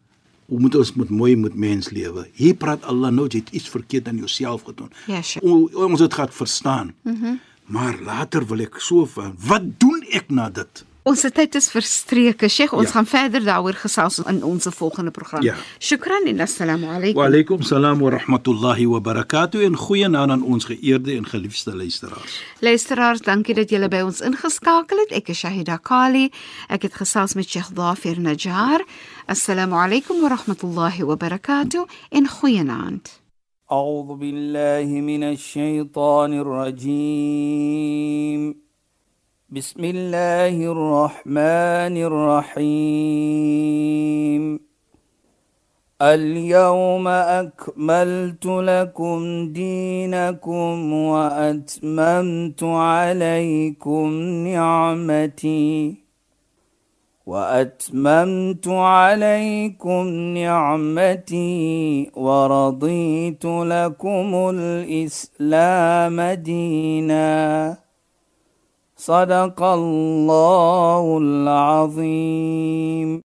hoe 0.46 0.60
moet 0.60 0.74
ons 0.74 0.92
met 0.94 1.08
mooi 1.08 1.36
met 1.36 1.54
mens 1.54 1.90
lewe. 1.90 2.28
Hier 2.32 2.54
praat 2.54 2.84
Allah 2.84 3.10
nou 3.10 3.26
jy 3.28 3.38
het 3.38 3.50
iets 3.50 3.68
verkeerd 3.68 4.08
aan 4.08 4.16
jouself 4.16 4.62
gedoen. 4.62 4.92
Ja, 5.06 5.22
Sheikh. 5.22 5.46
O, 5.46 5.68
ons 5.86 6.00
het 6.00 6.14
gaan 6.14 6.32
verstaan. 6.32 6.94
Mhm. 7.02 7.24
Mm 7.24 7.40
maar 7.64 7.96
later 8.04 8.44
wil 8.46 8.60
ek 8.60 8.76
so 8.76 9.06
van 9.08 9.32
wat 9.46 9.62
doen 9.80 10.02
ek 10.12 10.28
na 10.28 10.50
dit? 10.52 10.84
Ons 11.03 11.21
tyd 11.21 11.55
is 11.55 11.69
verstreke. 11.71 12.47
Sheikh, 12.49 12.73
ons 12.73 12.85
Ja. 12.87 12.91
gaan 12.91 13.05
verder 13.05 13.41
daaroor 13.43 13.73
gesels 13.73 14.19
in 14.27 14.43
ons 14.43 14.67
volgende 14.69 15.11
program. 15.11 15.41
Ja. 15.41 15.55
Shukran 15.79 16.25
en 16.27 16.39
assalamu 16.39 16.85
alaykum. 16.87 17.15
Wa 17.15 17.25
alaykum 17.25 17.61
salaam 17.63 17.99
wa 17.99 18.09
rahmatullahi 18.09 18.85
wa 18.85 18.99
barakatuh 18.99 19.63
en 19.63 19.75
goeienaand 19.75 20.31
aan 20.31 20.43
ons 20.43 20.65
geëerde 20.65 21.15
en 21.15 21.25
geliefde 21.25 21.75
luisteraars. 21.75 22.41
Luisteraars, 22.59 23.21
dankie 23.21 23.55
dat 23.55 23.69
julle 23.69 23.87
by 23.87 24.01
ons 24.01 24.21
ingeskakel 24.21 24.97
het. 24.97 25.11
Ek 25.11 25.29
is 25.29 25.37
Shahida 25.39 25.77
Kali. 25.77 26.29
Ek 26.69 26.81
het 26.81 26.93
gesels 26.93 27.33
met 27.33 27.49
Sheikh 27.49 27.69
Dhafir 27.73 28.19
Najjar. 28.19 28.81
Assalamu 29.25 29.75
alaykum 29.75 30.21
wa 30.21 30.27
rahmatullahi 30.35 31.03
wa 31.03 31.15
barakatuh 31.15 31.85
en 32.11 32.27
goeienaand. 32.27 33.09
أعوذ 33.71 34.17
بالله 34.17 34.85
من 35.01 35.23
الشيطان 35.23 36.33
الرجيم 37.39 38.55
بسم 39.54 39.84
الله 39.84 40.56
الرحمن 40.74 41.94
الرحيم. 42.10 43.62
اليوم 46.02 47.08
أكملت 47.08 48.46
لكم 48.46 49.48
دينكم 49.52 50.92
وأتممت 50.92 52.62
عليكم 52.62 54.08
نعمتي 54.48 55.94
وأتممت 57.26 58.68
عليكم 58.68 60.08
نعمتي 60.34 62.10
ورضيت 62.16 63.44
لكم 63.44 64.50
الإسلام 64.54 66.20
دينا. 66.20 67.83
صدق 69.04 69.62
الله 69.62 71.18
العظيم. 71.22 73.23